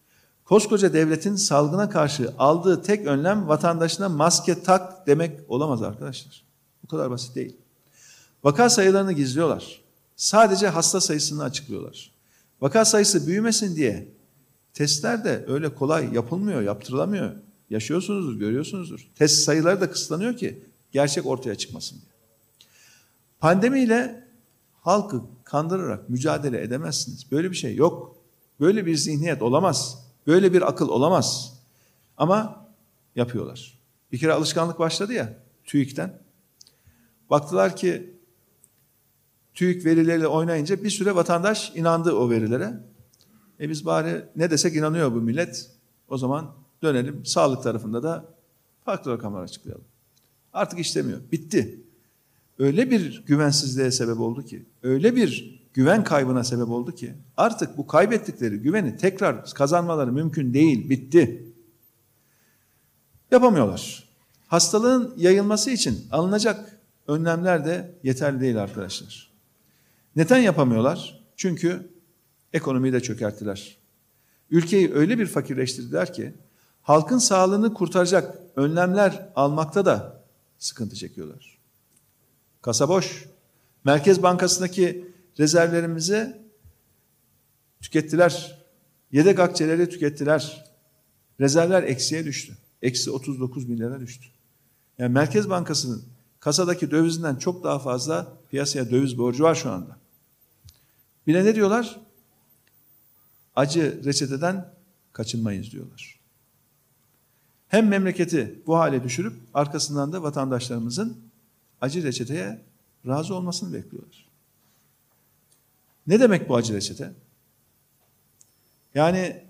[0.44, 6.42] Koskoca devletin salgına karşı aldığı tek önlem vatandaşına maske tak demek olamaz arkadaşlar.
[6.83, 7.57] Bu kadar basit değil.
[8.44, 9.81] Vaka sayılarını gizliyorlar.
[10.16, 12.11] Sadece hasta sayısını açıklıyorlar.
[12.61, 14.09] Vaka sayısı büyümesin diye
[14.74, 17.31] testler de öyle kolay yapılmıyor, yaptırılamıyor.
[17.70, 19.09] Yaşıyorsunuzdur, görüyorsunuzdur.
[19.14, 22.12] Test sayıları da kısıtlanıyor ki gerçek ortaya çıkmasın diye.
[23.40, 24.27] Pandemiyle
[24.88, 27.33] halkı kandırarak mücadele edemezsiniz.
[27.33, 28.16] Böyle bir şey yok.
[28.61, 30.05] Böyle bir zihniyet olamaz.
[30.27, 31.59] Böyle bir akıl olamaz.
[32.16, 32.66] Ama
[33.16, 33.79] yapıyorlar.
[34.12, 36.22] Bir kere alışkanlık başladı ya TÜİK'ten.
[37.31, 38.14] Baktılar ki
[39.55, 42.81] TÜİK verileriyle oynayınca bir süre vatandaş inandı o verilere.
[43.61, 45.70] E biz bari ne desek inanıyor bu millet.
[46.09, 48.24] O zaman dönelim sağlık tarafında da
[48.85, 49.85] farklı rakamlar açıklayalım.
[50.53, 51.20] Artık işlemiyor.
[51.33, 51.81] Bitti.
[52.59, 57.87] Öyle bir güvensizliğe sebep oldu ki, öyle bir güven kaybına sebep oldu ki artık bu
[57.87, 60.90] kaybettikleri güveni tekrar kazanmaları mümkün değil.
[60.90, 61.53] Bitti.
[63.31, 64.09] Yapamıyorlar.
[64.47, 69.31] Hastalığın yayılması için alınacak önlemler de yeterli değil arkadaşlar.
[70.16, 71.25] Neden yapamıyorlar?
[71.37, 71.90] Çünkü
[72.53, 73.79] ekonomiyi de çökerttiler.
[74.51, 76.35] Ülkeyi öyle bir fakirleştirdiler ki
[76.83, 80.23] halkın sağlığını kurtaracak önlemler almakta da
[80.59, 81.58] sıkıntı çekiyorlar.
[82.62, 83.27] Kasa boş.
[83.85, 86.37] Merkez Bankası'ndaki rezervlerimizi
[87.83, 88.59] tükettiler.
[89.12, 90.64] Yedek akçeleri tükettiler.
[91.40, 92.57] Rezervler eksiye düştü.
[92.83, 94.27] Eksi 39 milyara düştü.
[94.99, 96.05] Yani Merkez Bankası'nın
[96.40, 99.99] kasadaki dövizinden çok daha fazla piyasaya döviz borcu var şu anda.
[101.27, 102.01] Bir de ne diyorlar?
[103.57, 104.75] Acı reçeteden
[105.12, 106.18] kaçınmayız diyorlar.
[107.68, 111.27] Hem memleketi bu hale düşürüp arkasından da vatandaşlarımızın
[111.80, 112.62] acı reçeteye
[113.06, 114.28] razı olmasını bekliyorlar.
[116.06, 117.12] Ne demek bu acı reçete?
[118.94, 119.44] Yani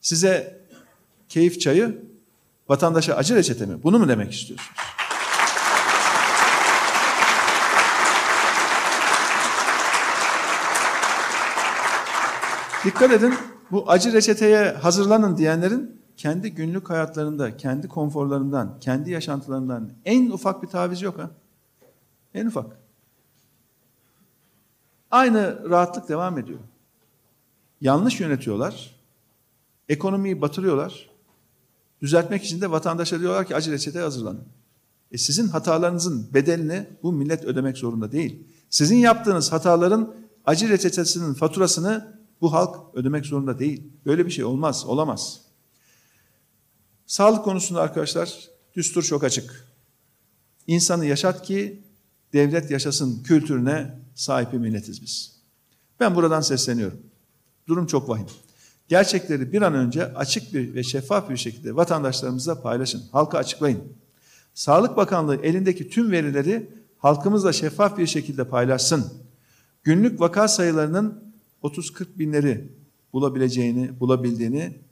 [0.00, 0.60] size
[1.28, 2.02] keyif çayı,
[2.68, 3.82] vatandaşa acı reçete mi?
[3.82, 4.70] Bunu mu demek istiyorsunuz?
[12.84, 13.34] Dikkat edin
[13.70, 20.68] bu acı reçeteye hazırlanın diyenlerin kendi günlük hayatlarında, kendi konforlarından, kendi yaşantılarından en ufak bir
[20.68, 21.30] taviz yok ha.
[22.34, 22.76] En ufak.
[25.10, 26.58] Aynı rahatlık devam ediyor.
[27.80, 28.96] Yanlış yönetiyorlar.
[29.88, 31.10] Ekonomiyi batırıyorlar.
[32.02, 34.44] Düzeltmek için de vatandaşa diyorlar ki acı reçete hazırlanın.
[35.12, 38.46] E sizin hatalarınızın bedelini bu millet ödemek zorunda değil.
[38.70, 40.14] Sizin yaptığınız hataların
[40.46, 43.92] acı reçetesinin faturasını bu halk ödemek zorunda değil.
[44.06, 45.45] Böyle bir şey olmaz, olamaz.
[47.06, 49.66] Sağlık konusunda arkadaşlar düstur çok açık.
[50.66, 51.82] İnsanı yaşat ki
[52.32, 55.36] devlet yaşasın kültürüne sahip bir milletiz biz.
[56.00, 56.98] Ben buradan sesleniyorum.
[57.68, 58.26] Durum çok vahim.
[58.88, 63.82] Gerçekleri bir an önce açık bir ve şeffaf bir şekilde vatandaşlarımızla paylaşın, halka açıklayın.
[64.54, 69.12] Sağlık Bakanlığı elindeki tüm verileri halkımızla şeffaf bir şekilde paylaşsın.
[69.84, 72.72] Günlük vaka sayılarının 30-40 binleri
[73.12, 74.85] bulabileceğini, bulabildiğini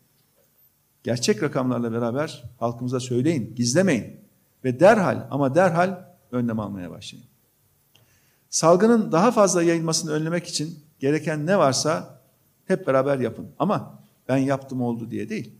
[1.04, 4.16] gerçek rakamlarla beraber halkımıza söyleyin, gizlemeyin
[4.64, 7.26] ve derhal ama derhal önlem almaya başlayın.
[8.50, 12.20] Salgının daha fazla yayılmasını önlemek için gereken ne varsa
[12.64, 13.46] hep beraber yapın.
[13.58, 15.52] Ama ben yaptım oldu diye değil.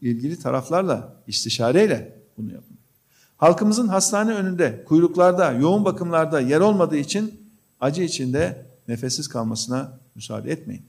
[0.00, 2.76] İlgili taraflarla, istişareyle bunu yapın.
[3.36, 7.40] Halkımızın hastane önünde, kuyruklarda, yoğun bakımlarda yer olmadığı için
[7.80, 10.84] acı içinde nefessiz kalmasına müsaade etmeyin.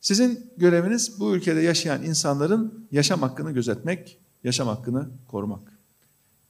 [0.00, 5.78] Sizin göreviniz bu ülkede yaşayan insanların yaşam hakkını gözetmek, yaşam hakkını korumak.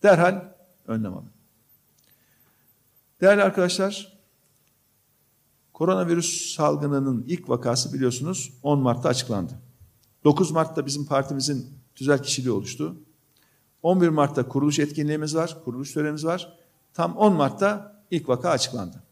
[0.03, 0.45] Derhal
[0.87, 1.31] önlem alın.
[3.21, 4.19] Değerli arkadaşlar,
[5.73, 9.53] koronavirüs salgınının ilk vakası biliyorsunuz 10 Mart'ta açıklandı.
[10.25, 12.97] 9 Mart'ta bizim partimizin tüzel kişiliği oluştu.
[13.83, 16.59] 11 Mart'ta kuruluş etkinliğimiz var, kuruluş törenimiz var.
[16.95, 19.03] Tam 10 Mart'ta ilk vaka açıklandı.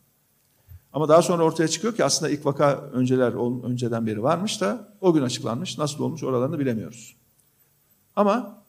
[0.97, 5.13] Ama daha sonra ortaya çıkıyor ki aslında ilk vaka önceler önceden beri varmış da o
[5.13, 5.79] gün açıklanmış.
[5.79, 7.17] Nasıl olmuş oralarını bilemiyoruz.
[8.17, 8.63] Ama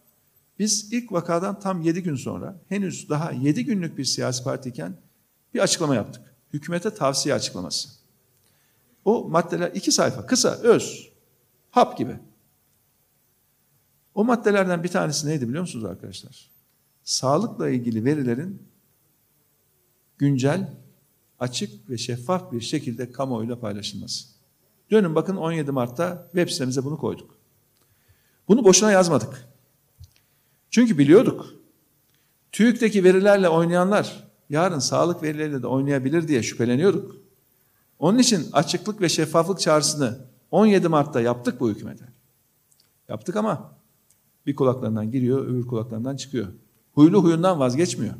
[0.59, 4.97] biz ilk vakadan tam 7 gün sonra henüz daha 7 günlük bir siyasi partiyken
[5.53, 6.35] bir açıklama yaptık.
[6.53, 7.89] Hükümete tavsiye açıklaması.
[9.05, 11.11] O maddeler iki sayfa, kısa, öz,
[11.71, 12.19] hap gibi.
[14.15, 16.49] O maddelerden bir tanesi neydi biliyor musunuz arkadaşlar?
[17.03, 18.61] Sağlıkla ilgili verilerin
[20.17, 20.86] güncel,
[21.39, 24.27] açık ve şeffaf bir şekilde kamuoyuyla paylaşılması.
[24.91, 27.37] Dönün bakın 17 Mart'ta web sitemize bunu koyduk.
[28.47, 29.47] Bunu boşuna yazmadık.
[30.69, 31.53] Çünkü biliyorduk.
[32.51, 37.15] TÜİK'teki verilerle oynayanlar yarın sağlık verileriyle de oynayabilir diye şüpheleniyorduk.
[37.99, 40.17] Onun için açıklık ve şeffaflık çağrısını
[40.51, 42.05] 17 Mart'ta yaptık bu hükümete.
[43.09, 43.73] Yaptık ama
[44.45, 46.47] bir kulaklarından giriyor, öbür kulaklarından çıkıyor.
[46.93, 48.13] Huylu huyundan vazgeçmiyor.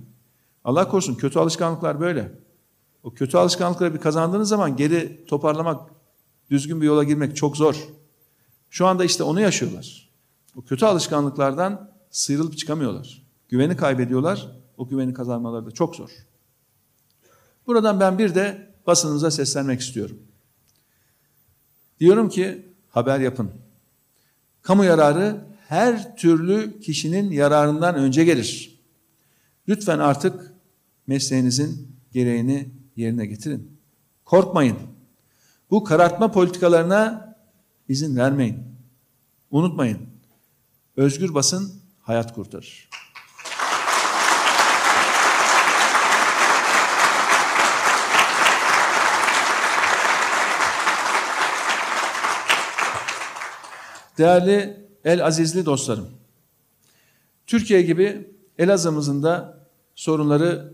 [0.64, 2.47] Allah korusun kötü alışkanlıklar böyle.
[3.08, 5.90] O kötü alışkanlıkları bir kazandığınız zaman geri toparlamak,
[6.50, 7.88] düzgün bir yola girmek çok zor.
[8.70, 10.10] Şu anda işte onu yaşıyorlar.
[10.56, 13.24] O kötü alışkanlıklardan sıyrılıp çıkamıyorlar.
[13.50, 14.52] Güveni kaybediyorlar.
[14.78, 16.10] O güveni kazanmaları da çok zor.
[17.68, 20.20] Buradan ben bir de basınıza seslenmek istiyorum.
[22.00, 23.52] Diyorum ki haber yapın.
[24.62, 28.80] Kamu yararı her türlü kişinin yararından önce gelir.
[29.68, 30.54] Lütfen artık
[31.08, 33.80] mesleğinizin gereğini yerine getirin.
[34.26, 34.78] Korkmayın.
[35.72, 37.36] Bu karartma politikalarına
[37.90, 38.64] izin vermeyin.
[39.52, 40.00] Unutmayın.
[40.98, 42.90] Özgür basın hayat kurtarır.
[54.18, 56.10] Değerli El Azizli dostlarım,
[57.48, 59.60] Türkiye gibi Elazığ'ımızın da
[59.96, 60.74] sorunları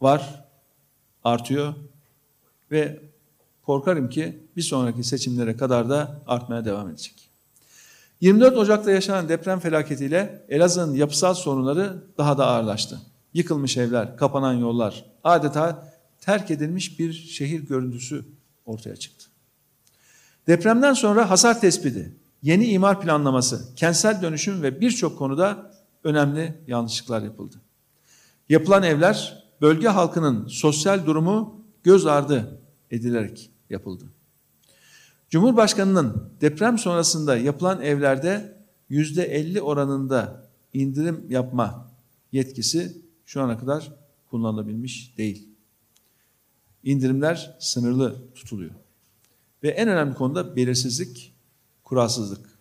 [0.00, 0.44] var,
[1.24, 1.74] artıyor
[2.70, 3.00] ve
[3.62, 7.30] korkarım ki bir sonraki seçimlere kadar da artmaya devam edecek.
[8.20, 13.00] 24 Ocak'ta yaşanan deprem felaketiyle Elazığ'ın yapısal sorunları daha da ağırlaştı.
[13.34, 18.24] Yıkılmış evler, kapanan yollar, adeta terk edilmiş bir şehir görüntüsü
[18.66, 19.26] ortaya çıktı.
[20.46, 25.72] Depremden sonra hasar tespiti, yeni imar planlaması, kentsel dönüşüm ve birçok konuda
[26.04, 27.56] önemli yanlışlıklar yapıldı.
[28.48, 34.04] Yapılan evler bölge halkının sosyal durumu göz ardı edilerek yapıldı.
[35.30, 38.56] Cumhurbaşkanının deprem sonrasında yapılan evlerde
[38.88, 41.90] yüzde elli oranında indirim yapma
[42.32, 43.92] yetkisi şu ana kadar
[44.30, 45.48] kullanılabilmiş değil.
[46.84, 48.74] İndirimler sınırlı tutuluyor.
[49.62, 51.34] Ve en önemli konuda belirsizlik,
[51.84, 52.58] kuralsızlık.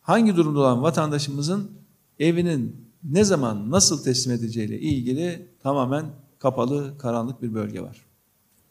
[0.00, 1.72] Hangi durumda olan vatandaşımızın
[2.18, 6.06] evinin ne zaman nasıl teslim edeceğiyle ilgili tamamen
[6.38, 8.04] kapalı, karanlık bir bölge var.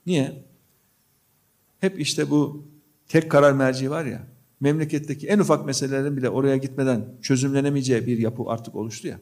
[0.05, 0.43] Niye?
[1.79, 2.67] Hep işte bu
[3.07, 4.27] tek karar merci var ya,
[4.59, 9.19] memleketteki en ufak meselelerin bile oraya gitmeden çözümlenemeyeceği bir yapı artık oluştu ya.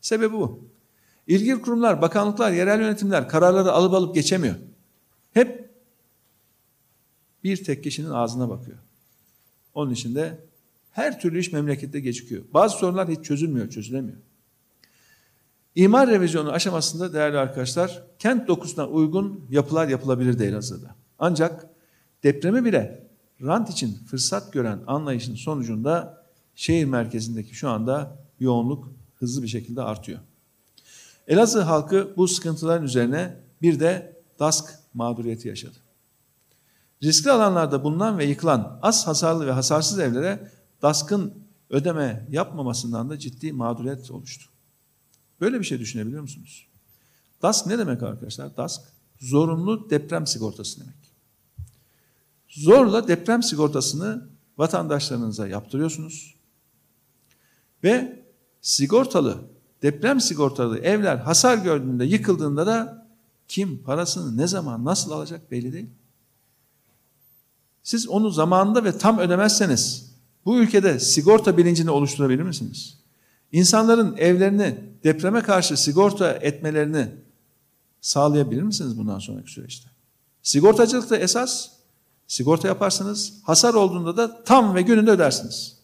[0.00, 0.64] Sebebi bu.
[1.26, 4.54] İlgili kurumlar, bakanlıklar, yerel yönetimler kararları alıp alıp geçemiyor.
[5.32, 5.70] Hep
[7.44, 8.78] bir tek kişinin ağzına bakıyor.
[9.74, 10.38] Onun için de
[10.92, 12.44] her türlü iş memlekette gecikiyor.
[12.54, 14.18] Bazı sorunlar hiç çözülmüyor, çözülemiyor.
[15.74, 20.94] İmar revizyonu aşamasında değerli arkadaşlar, kent dokusuna uygun yapılar yapılabilir de Elazığ'da.
[21.18, 21.66] Ancak
[22.22, 23.06] depremi bile
[23.42, 26.24] rant için fırsat gören anlayışın sonucunda
[26.54, 30.18] şehir merkezindeki şu anda yoğunluk hızlı bir şekilde artıyor.
[31.26, 34.64] Elazığ halkı bu sıkıntıların üzerine bir de DASK
[34.94, 35.76] mağduriyeti yaşadı.
[37.02, 40.50] Riskli alanlarda bulunan ve yıkılan az hasarlı ve hasarsız evlere
[40.82, 41.34] DASK'ın
[41.70, 44.46] ödeme yapmamasından da ciddi mağduriyet oluştu.
[45.40, 46.66] Böyle bir şey düşünebiliyor musunuz?
[47.42, 48.56] DASK ne demek arkadaşlar?
[48.56, 48.80] DASK
[49.20, 50.94] zorunlu deprem sigortası demek.
[52.48, 54.28] Zorla deprem sigortasını
[54.58, 56.34] vatandaşlarınıza yaptırıyorsunuz.
[57.84, 58.22] Ve
[58.60, 59.44] sigortalı,
[59.82, 63.06] deprem sigortalı evler hasar gördüğünde, yıkıldığında da
[63.48, 65.90] kim parasını ne zaman nasıl alacak belli değil.
[67.82, 70.11] Siz onu zamanında ve tam ödemezseniz
[70.44, 72.98] bu ülkede sigorta bilincini oluşturabilir misiniz?
[73.52, 77.08] İnsanların evlerini depreme karşı sigorta etmelerini
[78.00, 79.88] sağlayabilir misiniz bundan sonraki süreçte?
[80.42, 81.70] Sigortacılıkta esas
[82.26, 83.34] sigorta yaparsınız.
[83.42, 85.76] Hasar olduğunda da tam ve gününde ödersiniz.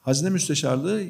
[0.00, 1.02] Hazine Müsteşarlığı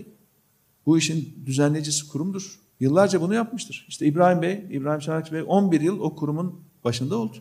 [0.86, 2.60] bu işin düzenleyicisi kurumdur.
[2.80, 3.86] Yıllarca bunu yapmıştır.
[3.88, 7.36] İşte İbrahim Bey, İbrahim Çanakçı Bey 11 yıl o kurumun başında oldu.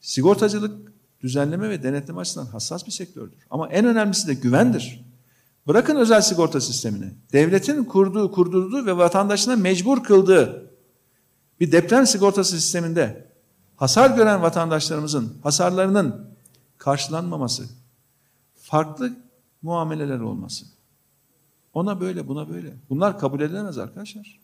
[0.00, 0.92] Sigortacılık
[1.24, 3.38] düzenleme ve denetleme açısından hassas bir sektördür.
[3.50, 5.04] Ama en önemlisi de güvendir.
[5.66, 7.12] Bırakın özel sigorta sistemini.
[7.32, 10.70] Devletin kurduğu, kurdurduğu ve vatandaşına mecbur kıldığı
[11.60, 13.28] bir deprem sigortası sisteminde
[13.76, 16.28] hasar gören vatandaşlarımızın hasarlarının
[16.78, 17.64] karşılanmaması,
[18.54, 19.12] farklı
[19.62, 20.66] muameleler olması.
[21.74, 22.74] Ona böyle, buna böyle.
[22.90, 24.40] Bunlar kabul edilemez arkadaşlar.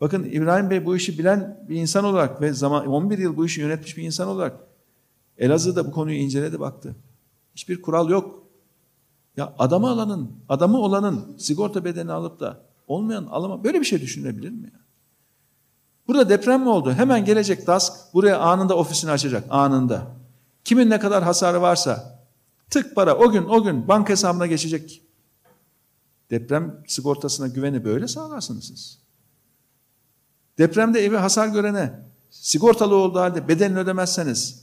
[0.00, 3.60] Bakın İbrahim Bey bu işi bilen bir insan olarak ve zaman 11 yıl bu işi
[3.60, 4.71] yönetmiş bir insan olarak
[5.42, 6.96] Elazığ'da bu konuyu inceledi baktı.
[7.54, 8.42] Hiçbir kural yok.
[9.36, 14.50] Ya adamı alanın, adamı olanın sigorta bedeni alıp da olmayan alama böyle bir şey düşünebilir
[14.50, 14.80] mi ya?
[16.08, 16.92] Burada deprem mi oldu?
[16.92, 20.06] Hemen gelecek DASK buraya anında ofisini açacak anında.
[20.64, 22.24] Kimin ne kadar hasarı varsa
[22.70, 25.02] tık para o gün o gün banka hesabına geçecek.
[26.30, 28.98] Deprem sigortasına güveni böyle sağlarsınız siz.
[30.58, 34.61] Depremde evi hasar görene sigortalı olduğu halde bedelini ödemezseniz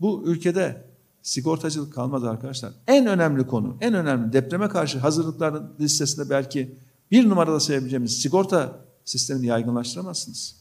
[0.00, 0.84] bu ülkede
[1.22, 2.72] sigortacılık kalmaz arkadaşlar.
[2.86, 6.78] En önemli konu, en önemli depreme karşı hazırlıkların listesinde belki
[7.10, 10.56] bir numarada sayabileceğimiz sigorta sistemini yaygınlaştıramazsınız.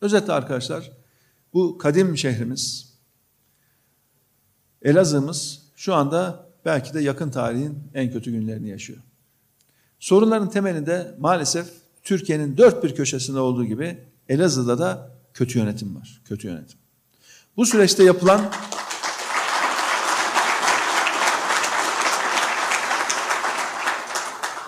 [0.00, 0.92] Özetle arkadaşlar
[1.54, 2.92] bu kadim şehrimiz,
[4.82, 8.98] Elazığ'ımız şu anda belki de yakın tarihin en kötü günlerini yaşıyor.
[9.98, 11.66] Sorunların temelinde maalesef
[12.02, 16.22] Türkiye'nin dört bir köşesinde olduğu gibi Elazığ'da da kötü yönetim var.
[16.24, 16.81] Kötü yönetim.
[17.56, 18.50] Bu süreçte yapılan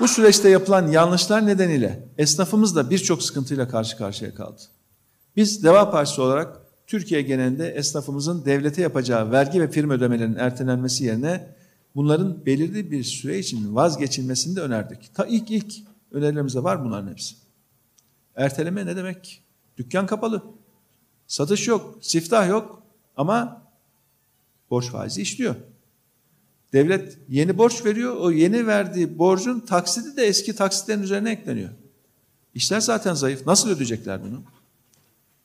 [0.01, 4.63] Bu süreçte yapılan yanlışlar nedeniyle esnafımız da birçok sıkıntıyla karşı karşıya kaldı.
[5.37, 11.55] Biz Deva Partisi olarak Türkiye genelinde esnafımızın devlete yapacağı vergi ve prim ödemelerinin ertelenmesi yerine
[11.95, 15.15] bunların belirli bir süre için vazgeçilmesini de önerdik.
[15.15, 15.75] Ta ilk ilk
[16.13, 17.35] önerilerimizde var bunların hepsi.
[18.37, 19.43] Erteleme ne demek?
[19.77, 20.43] Dükkan kapalı.
[21.27, 22.83] Satış yok, siftah yok
[23.17, 23.63] ama
[24.71, 25.55] borç faizi işliyor.
[26.73, 28.17] Devlet yeni borç veriyor.
[28.17, 31.71] O yeni verdiği borcun taksidi de eski taksitlerin üzerine ekleniyor.
[32.55, 33.47] İşler zaten zayıf.
[33.47, 34.43] Nasıl ödeyecekler bunu?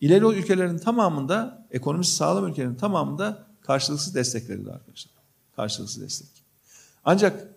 [0.02, 5.14] İleri ülkelerin tamamında, ekonomisi sağlam ülkelerin tamamında karşılıksız destek verildi arkadaşlar.
[5.56, 6.30] Karşılıksız destek.
[7.06, 7.48] Ancak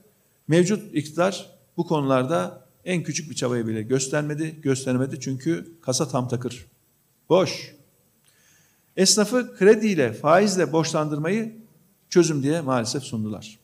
[0.48, 6.66] mevcut iktidar bu konularda en küçük bir çabayı bile göstermedi, göstermedi çünkü kasa tam takır.
[7.28, 7.74] Boş.
[8.96, 11.56] Esnafı krediyle, faizle borçlandırmayı
[12.10, 13.58] çözüm diye maalesef sundular.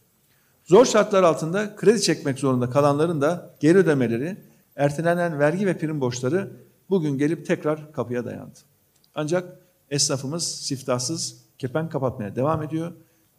[0.65, 4.37] Zor şartlar altında kredi çekmek zorunda kalanların da geri ödemeleri,
[4.77, 6.51] ertelenen vergi ve prim borçları
[6.91, 8.59] bugün gelip tekrar kapıya dayandı.
[9.15, 9.59] Ancak
[9.91, 12.93] esnafımız siftahsız kepen kapatmaya devam ediyor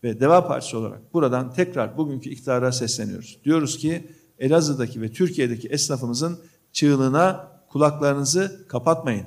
[0.03, 3.39] ve Deva Partisi olarak buradan tekrar bugünkü iktidara sesleniyoruz.
[3.43, 4.07] Diyoruz ki
[4.39, 6.39] Elazığ'daki ve Türkiye'deki esnafımızın
[6.71, 9.25] çığlığına kulaklarınızı kapatmayın.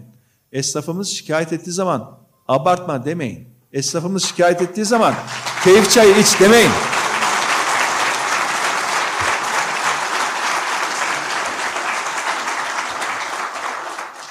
[0.52, 3.48] Esnafımız şikayet ettiği zaman abartma demeyin.
[3.72, 5.14] Esnafımız şikayet ettiği zaman
[5.64, 6.70] keyif çayı iç demeyin.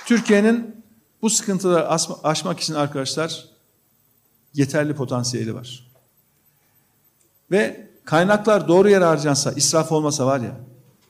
[0.05, 0.83] Türkiye'nin
[1.21, 1.89] bu sıkıntıları
[2.23, 3.45] aşmak için arkadaşlar
[4.53, 5.87] yeterli potansiyeli var.
[7.51, 10.51] Ve kaynaklar doğru yere harcansa, israf olmasa var ya,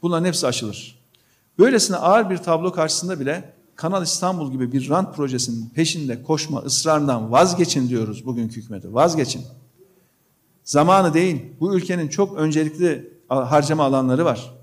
[0.02, 1.00] bunların hepsi aşılır.
[1.60, 7.32] Böylesine ağır bir tablo karşısında bile Kanal İstanbul gibi bir rant projesinin peşinde koşma ısrarından
[7.32, 8.94] vazgeçin diyoruz bugünkü hükümete.
[8.94, 9.42] Vazgeçin.
[10.64, 11.46] Zamanı değil.
[11.60, 14.54] Bu ülkenin çok öncelikli harcama alanları var.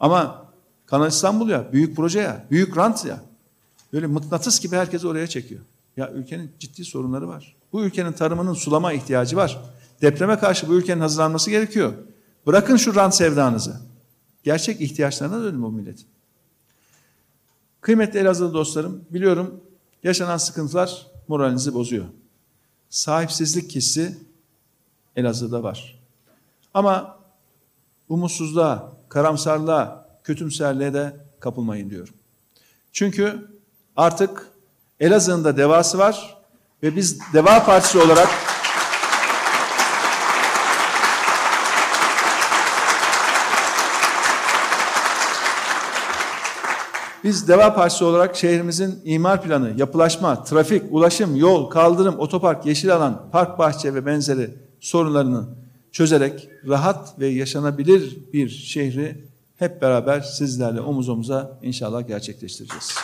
[0.00, 0.46] Ama
[0.86, 3.20] Kanal İstanbul ya, büyük proje ya, büyük rant ya.
[3.92, 5.60] Böyle mıknatıs gibi herkes oraya çekiyor.
[5.96, 7.56] Ya ülkenin ciddi sorunları var.
[7.72, 9.60] Bu ülkenin tarımının sulama ihtiyacı var.
[10.02, 11.92] Depreme karşı bu ülkenin hazırlanması gerekiyor.
[12.46, 13.80] Bırakın şu rant sevdanızı.
[14.44, 16.06] Gerçek ihtiyaçlarına dönün bu milletin.
[17.80, 19.60] Kıymetli Elazığlı dostlarım, biliyorum
[20.02, 22.04] Yaşanan sıkıntılar moralinizi bozuyor.
[22.90, 24.18] Sahipsizlik hissi
[25.16, 25.98] Elazığ'da var.
[26.74, 27.18] Ama
[28.08, 32.14] umutsuzluğa, karamsarlığa, kötümserliğe de kapılmayın diyorum.
[32.92, 33.48] Çünkü
[33.96, 34.46] artık
[35.00, 36.38] Elazığ'ın da devası var
[36.82, 38.28] ve biz Deva Partisi olarak
[47.28, 53.28] Biz Deva Partisi olarak şehrimizin imar planı, yapılaşma, trafik, ulaşım, yol, kaldırım, otopark, yeşil alan,
[53.32, 54.50] park bahçe ve benzeri
[54.80, 55.44] sorunlarını
[55.92, 59.24] çözerek rahat ve yaşanabilir bir şehri
[59.56, 62.94] hep beraber sizlerle omuz omuza inşallah gerçekleştireceğiz.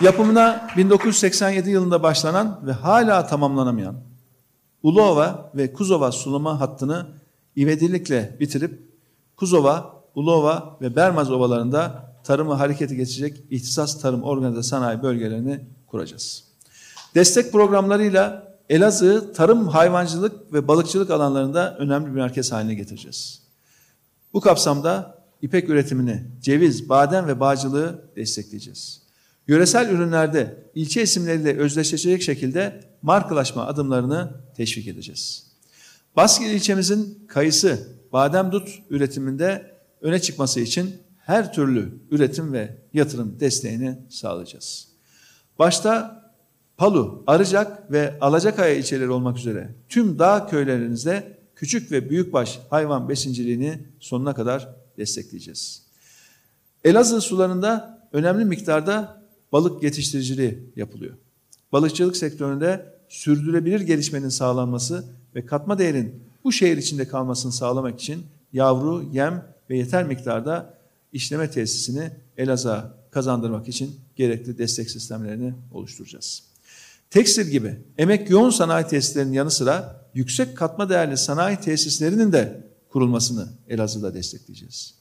[0.00, 3.96] Yapımına 1987 yılında başlanan ve hala tamamlanamayan
[4.82, 7.06] Ulova ve Kuzova sulama hattını
[7.56, 8.93] ivedilikle bitirip
[9.36, 16.44] Kuzova, Ulova ve Bermaz ovalarında tarımı harekete geçecek ihtisas tarım organize sanayi bölgelerini kuracağız.
[17.14, 23.42] Destek programlarıyla Elazığ tarım, hayvancılık ve balıkçılık alanlarında önemli bir merkez haline getireceğiz.
[24.32, 29.02] Bu kapsamda ipek üretimini, ceviz, badem ve bağcılığı destekleyeceğiz.
[29.48, 35.46] Yöresel ürünlerde ilçe isimleriyle özdeşleşecek şekilde markalaşma adımlarını teşvik edeceğiz.
[36.16, 43.98] Baskil ilçemizin kayısı, badem dut üretiminde öne çıkması için her türlü üretim ve yatırım desteğini
[44.08, 44.88] sağlayacağız.
[45.58, 46.22] Başta
[46.76, 53.86] Palu, Arıcak ve Alacakaya ilçeleri olmak üzere tüm dağ köylerinizde küçük ve büyükbaş hayvan besinciliğini
[54.00, 55.82] sonuna kadar destekleyeceğiz.
[56.84, 61.14] Elazığ sularında önemli miktarda balık yetiştiriciliği yapılıyor.
[61.72, 65.04] Balıkçılık sektöründe sürdürülebilir gelişmenin sağlanması
[65.34, 70.74] ve katma değerin bu şehir içinde kalmasını sağlamak için yavru, yem ve yeter miktarda
[71.12, 76.42] işleme tesisini Elazığ'a kazandırmak için gerekli destek sistemlerini oluşturacağız.
[77.10, 83.48] Tekstil gibi emek yoğun sanayi tesislerinin yanı sıra yüksek katma değerli sanayi tesislerinin de kurulmasını
[83.68, 84.94] Elazığ'da destekleyeceğiz.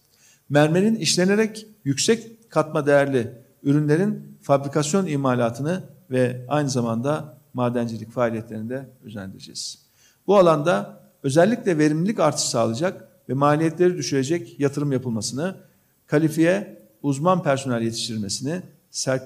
[0.49, 3.31] Mermerin işlenerek yüksek katma değerli
[3.63, 9.77] ürünlerin fabrikasyon imalatını ve aynı zamanda madencilik faaliyetlerini de özendireceğiz.
[10.27, 15.55] Bu alanda özellikle verimlilik artışı sağlayacak ve maliyetleri düşürecek yatırım yapılmasını,
[16.07, 18.61] kalifiye uzman personel yetiştirilmesini,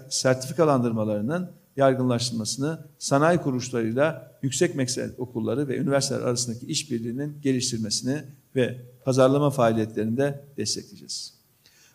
[0.09, 8.23] sertifikalandırmalarının yaygınlaştırmasını, sanayi kuruluşlarıyla yüksek meslek okulları ve üniversiteler arasındaki işbirliğinin geliştirmesini
[8.55, 11.33] ve pazarlama faaliyetlerini de destekleyeceğiz.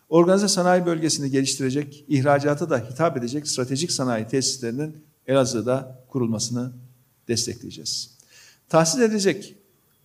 [0.09, 4.97] Organize sanayi bölgesini geliştirecek, ihracata da hitap edecek stratejik sanayi tesislerinin
[5.27, 6.71] Elazığ'da kurulmasını
[7.27, 8.17] destekleyeceğiz.
[8.69, 9.55] Tahsis edilecek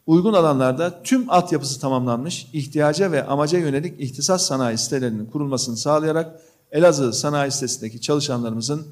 [0.09, 6.40] uygun alanlarda tüm altyapısı tamamlanmış, ihtiyaca ve amaca yönelik ihtisas sanayi sitelerinin kurulmasını sağlayarak
[6.72, 8.86] Elazığ sanayi sitesindeki çalışanlarımızın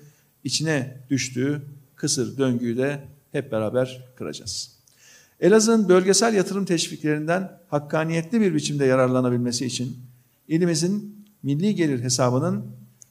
[0.44, 1.62] içine düştüğü
[1.96, 4.70] kısır döngüyü de hep beraber kıracağız.
[5.40, 9.96] Elazığ'ın bölgesel yatırım teşviklerinden hakkaniyetli bir biçimde yararlanabilmesi için
[10.48, 12.66] ilimizin milli gelir hesabının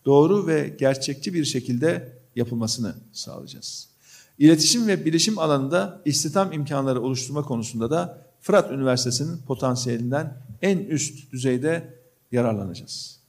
[0.05, 3.94] doğru ve gerçekçi bir şekilde yapılmasını sağlayacağız.
[4.39, 11.93] İletişim ve bilişim alanında istihdam imkanları oluşturma konusunda da Fırat Üniversitesi'nin potansiyelinden en üst düzeyde
[12.31, 13.19] yararlanacağız.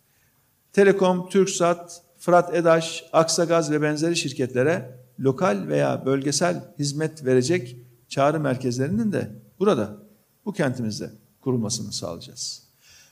[0.73, 7.77] Telekom, TürkSat, Fırat Edaş, Aksagaz ve benzeri şirketlere lokal veya bölgesel hizmet verecek
[8.09, 9.97] çağrı merkezlerinin de burada,
[10.45, 12.63] bu kentimizde kurulmasını sağlayacağız.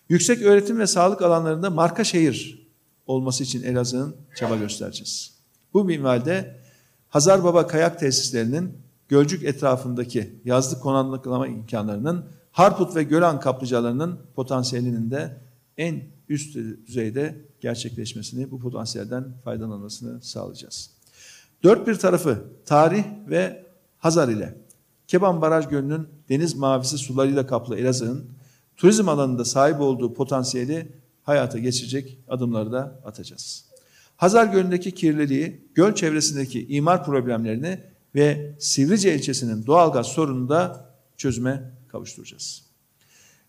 [0.09, 2.69] Yüksek öğretim ve sağlık alanlarında marka şehir
[3.07, 5.35] olması için Elazığ'ın çaba göstereceğiz.
[5.75, 6.64] Bu minvalde
[7.15, 15.41] Hazar Baba kayak tesislerinin Gölcük etrafındaki yazlık konaklama imkanlarının Harput ve Gölan kaplıcalarının potansiyelinin de
[15.77, 16.57] en üst
[16.87, 20.91] düzeyde gerçekleşmesini, bu potansiyelden faydalanmasını sağlayacağız.
[21.63, 23.67] Dört bir tarafı tarih ve
[23.99, 24.55] Hazar ile
[25.07, 28.31] Keban Baraj Gölü'nün deniz mavisi sularıyla kaplı Elazığ'ın
[28.77, 30.93] turizm alanında sahip olduğu potansiyeli
[31.23, 33.74] hayata geçirecek adımları da atacağız.
[34.25, 37.81] Hazar Gölü'ndeki kirliliği, göl çevresindeki imar problemlerini
[38.15, 42.65] ve Sivrice ilçesinin doğalgaz sorununu da çözüme kavuşturacağız.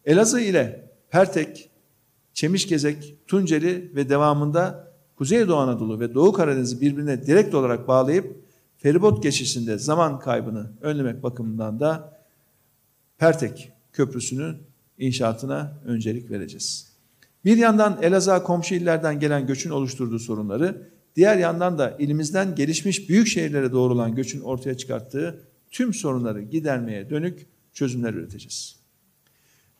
[0.06, 1.70] Elazığ ile Pertek,
[2.34, 8.46] Çemişgezek, Tunceli ve devamında Kuzeydoğu Anadolu ve Doğu Karadeniz'i birbirine direkt olarak bağlayıp
[8.78, 12.20] feribot geçişinde zaman kaybını önlemek bakımından da
[13.18, 14.58] Pertek Köprüsü'nün
[14.98, 16.95] inşaatına öncelik vereceğiz.
[17.46, 23.28] Bir yandan Elazığ komşu illerden gelen göçün oluşturduğu sorunları, diğer yandan da ilimizden gelişmiş büyük
[23.28, 28.80] şehirlere doğrulan göçün ortaya çıkarttığı tüm sorunları gidermeye dönük çözümler üreteceğiz.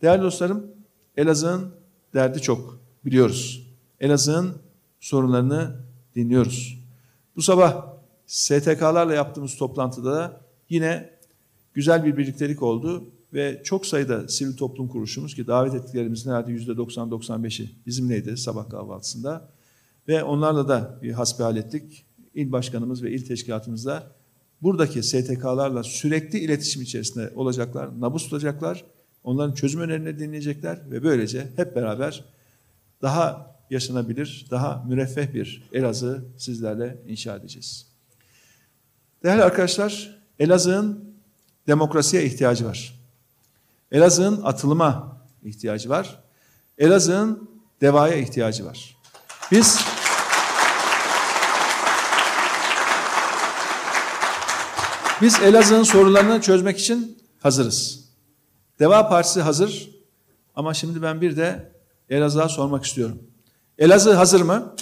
[0.02, 0.72] Değerli dostlarım,
[1.18, 1.72] Elazığ'ın
[2.14, 3.68] derdi çok biliyoruz.
[4.00, 4.56] Elazığ'ın
[5.00, 5.76] sorunlarını
[6.16, 6.80] dinliyoruz.
[7.36, 7.88] Bu sabah
[8.26, 11.10] STK'larla yaptığımız toplantıda da yine
[11.74, 13.04] güzel bir birliktelik oldu
[13.36, 19.50] ve çok sayıda sivil toplum kuruluşumuz ki davet ettiklerimizin herhalde %90-95'i bizimleydi sabah kahvaltısında
[20.08, 22.06] ve onlarla da bir hasbihal ettik.
[22.34, 24.12] İl başkanımız ve il teşkilatımızla
[24.62, 28.86] buradaki STK'larla sürekli iletişim içerisinde olacaklar, nabız tutacaklar,
[29.24, 32.26] onların çözüm önerilerini dinleyecekler ve böylece hep beraber
[33.02, 37.88] daha yaşanabilir, daha müreffeh bir Elazığ sizlerle inşa edeceğiz.
[39.24, 41.16] Değerli arkadaşlar, Elazığ'ın
[41.68, 43.05] demokrasiye ihtiyacı var.
[43.96, 46.20] Elazığ'ın atılıma ihtiyacı var.
[46.78, 47.50] Elazığ'ın
[47.82, 48.98] devaya ihtiyacı var.
[49.52, 49.80] Biz
[55.22, 58.06] Biz Elazığ'ın sorunlarını çözmek için hazırız.
[58.80, 59.90] Deva Partisi hazır
[60.56, 61.72] ama şimdi ben bir de
[62.10, 63.24] Elazığ'a sormak istiyorum.
[63.78, 64.76] Elazığ hazır mı?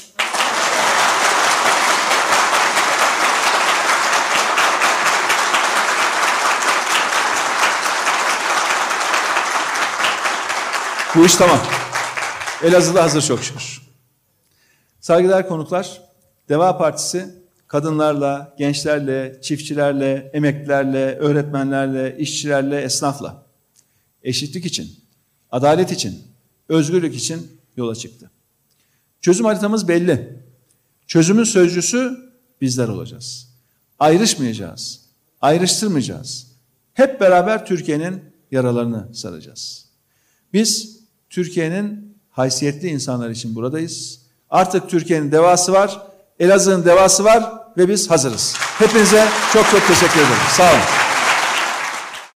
[11.16, 11.59] Bu iş tamam.
[12.64, 13.82] Elazığ'da hazır çok şükür.
[14.99, 16.01] Saygıdeğer konuklar,
[16.49, 23.45] Deva Partisi kadınlarla, gençlerle, çiftçilerle, emeklilerle, öğretmenlerle, işçilerle, esnafla
[24.24, 24.99] eşitlik için,
[25.51, 26.24] adalet için,
[26.70, 28.32] özgürlük için yola çıktı.
[29.22, 30.43] Çözüm haritamız belli.
[31.07, 32.18] Çözümün sözcüsü
[32.61, 33.49] bizler olacağız.
[33.99, 35.05] Ayrışmayacağız,
[35.41, 36.47] ayrıştırmayacağız.
[36.93, 39.86] Hep beraber Türkiye'nin yaralarını saracağız.
[40.53, 40.93] Biz
[41.34, 44.20] Türkiye'nin haysiyetli insanlar için buradayız.
[44.50, 46.02] Artık Türkiye'nin devası var,
[46.40, 48.56] Elazığ'ın devası var ve biz hazırız.
[48.80, 50.44] Hepinize çok çok teşekkür ederim.
[50.58, 51.03] Sağ olun.